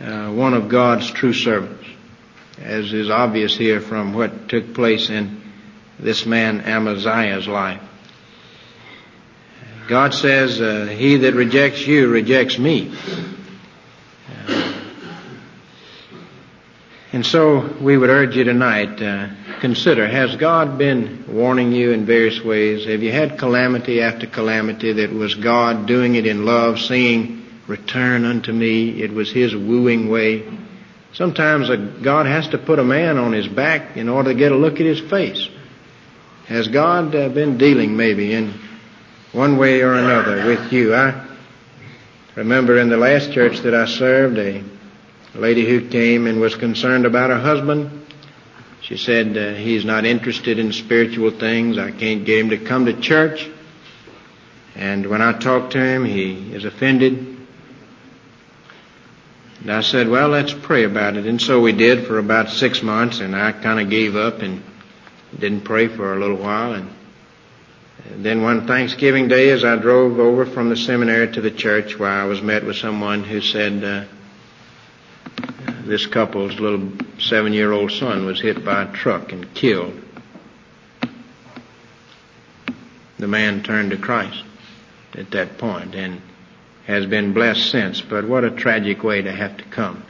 uh, 0.00 0.30
one 0.30 0.52
of 0.52 0.68
God's 0.68 1.10
true 1.10 1.32
servants, 1.32 1.86
as 2.58 2.92
is 2.92 3.08
obvious 3.08 3.56
here 3.56 3.80
from 3.80 4.12
what 4.12 4.48
took 4.48 4.74
place 4.74 5.08
in 5.08 5.40
this 5.98 6.26
man 6.26 6.60
Amaziah's 6.60 7.48
life. 7.48 7.80
God 9.88 10.12
says, 10.12 10.60
uh, 10.60 10.86
He 10.86 11.16
that 11.16 11.34
rejects 11.34 11.86
you 11.86 12.08
rejects 12.08 12.58
me. 12.58 12.92
And 17.12 17.26
so 17.26 17.76
we 17.80 17.96
would 17.96 18.10
urge 18.10 18.36
you 18.36 18.44
tonight, 18.44 19.00
uh, 19.02 19.28
consider, 19.60 20.06
has 20.06 20.36
God 20.36 20.78
been 20.78 21.24
warning 21.28 21.72
you 21.72 21.92
in 21.92 22.06
various 22.06 22.40
ways? 22.42 22.86
Have 22.86 23.02
you 23.02 23.12
had 23.12 23.38
calamity 23.38 24.00
after 24.00 24.26
calamity 24.26 24.92
that 24.92 25.12
was 25.12 25.34
God 25.34 25.86
doing 25.86 26.14
it 26.14 26.26
in 26.26 26.44
love, 26.44 26.78
saying, 26.78 27.40
return 27.70 28.24
unto 28.24 28.52
me. 28.52 29.00
It 29.00 29.12
was 29.12 29.30
his 29.30 29.54
wooing 29.54 30.10
way. 30.10 30.44
Sometimes 31.14 31.70
a, 31.70 31.76
God 31.76 32.26
has 32.26 32.48
to 32.48 32.58
put 32.58 32.78
a 32.78 32.84
man 32.84 33.16
on 33.16 33.32
his 33.32 33.48
back 33.48 33.96
in 33.96 34.08
order 34.08 34.32
to 34.32 34.38
get 34.38 34.52
a 34.52 34.56
look 34.56 34.74
at 34.74 34.86
his 34.86 35.00
face. 35.00 35.48
Has 36.46 36.68
God 36.68 37.14
uh, 37.14 37.28
been 37.28 37.58
dealing 37.58 37.96
maybe 37.96 38.34
in 38.34 38.54
one 39.32 39.56
way 39.56 39.82
or 39.82 39.94
another 39.94 40.44
with 40.46 40.72
you? 40.72 40.94
I 40.94 41.28
remember 42.34 42.78
in 42.78 42.88
the 42.88 42.96
last 42.96 43.32
church 43.32 43.60
that 43.60 43.74
I 43.74 43.86
served, 43.86 44.36
a 44.38 44.64
lady 45.38 45.64
who 45.68 45.88
came 45.88 46.26
and 46.26 46.40
was 46.40 46.56
concerned 46.56 47.06
about 47.06 47.30
her 47.30 47.38
husband. 47.38 48.06
She 48.82 48.96
said 48.96 49.36
uh, 49.36 49.54
he's 49.54 49.84
not 49.84 50.04
interested 50.04 50.58
in 50.58 50.72
spiritual 50.72 51.30
things. 51.30 51.78
I 51.78 51.92
can't 51.92 52.24
get 52.24 52.40
him 52.40 52.50
to 52.50 52.58
come 52.58 52.86
to 52.86 53.00
church. 53.00 53.48
And 54.74 55.06
when 55.06 55.22
I 55.22 55.38
talk 55.38 55.70
to 55.70 55.78
him, 55.78 56.04
he 56.04 56.52
is 56.54 56.64
offended. 56.64 57.38
And 59.60 59.70
I 59.70 59.82
said, 59.82 60.08
well, 60.08 60.28
let's 60.28 60.54
pray 60.54 60.84
about 60.84 61.16
it. 61.16 61.26
And 61.26 61.40
so 61.40 61.60
we 61.60 61.72
did 61.72 62.06
for 62.06 62.18
about 62.18 62.48
six 62.48 62.82
months, 62.82 63.20
and 63.20 63.36
I 63.36 63.52
kind 63.52 63.78
of 63.78 63.90
gave 63.90 64.16
up 64.16 64.40
and 64.40 64.62
didn't 65.38 65.62
pray 65.62 65.86
for 65.88 66.14
a 66.14 66.18
little 66.18 66.38
while. 66.38 66.72
And 66.72 66.88
then 68.16 68.42
one 68.42 68.66
Thanksgiving 68.66 69.28
day, 69.28 69.50
as 69.50 69.64
I 69.64 69.76
drove 69.76 70.18
over 70.18 70.46
from 70.46 70.70
the 70.70 70.76
seminary 70.76 71.30
to 71.32 71.40
the 71.40 71.50
church, 71.50 71.98
where 71.98 72.10
I 72.10 72.24
was 72.24 72.40
met 72.40 72.64
with 72.64 72.76
someone 72.76 73.22
who 73.22 73.40
said, 73.40 73.84
uh, 73.84 74.04
this 75.84 76.06
couple's 76.06 76.60
little 76.60 76.92
seven-year-old 77.18 77.90
son 77.92 78.26
was 78.26 78.40
hit 78.40 78.64
by 78.64 78.82
a 78.82 78.92
truck 78.92 79.32
and 79.32 79.52
killed. 79.54 80.00
The 83.18 83.28
man 83.28 83.62
turned 83.62 83.90
to 83.90 83.96
Christ 83.96 84.44
at 85.14 85.30
that 85.32 85.58
point, 85.58 85.94
and 85.94 86.22
has 86.86 87.06
been 87.06 87.32
blessed 87.32 87.70
since, 87.70 88.00
but 88.00 88.26
what 88.26 88.44
a 88.44 88.50
tragic 88.50 89.02
way 89.02 89.22
to 89.22 89.32
have 89.32 89.56
to 89.58 89.64
come. 89.64 90.02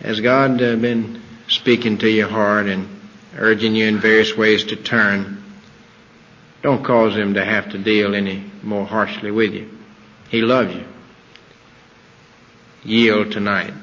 Has 0.00 0.20
God 0.20 0.62
uh, 0.62 0.76
been 0.76 1.20
speaking 1.48 1.98
to 1.98 2.08
your 2.08 2.28
heart 2.28 2.66
and 2.66 2.88
urging 3.36 3.74
you 3.74 3.86
in 3.86 3.98
various 3.98 4.36
ways 4.36 4.64
to 4.64 4.76
turn? 4.76 5.42
Don't 6.62 6.84
cause 6.84 7.16
Him 7.16 7.34
to 7.34 7.44
have 7.44 7.70
to 7.70 7.78
deal 7.78 8.14
any 8.14 8.44
more 8.62 8.84
harshly 8.84 9.30
with 9.30 9.52
you. 9.54 9.70
He 10.28 10.42
loves 10.42 10.74
you. 10.74 10.84
Yield 12.88 13.32
tonight. 13.32 13.74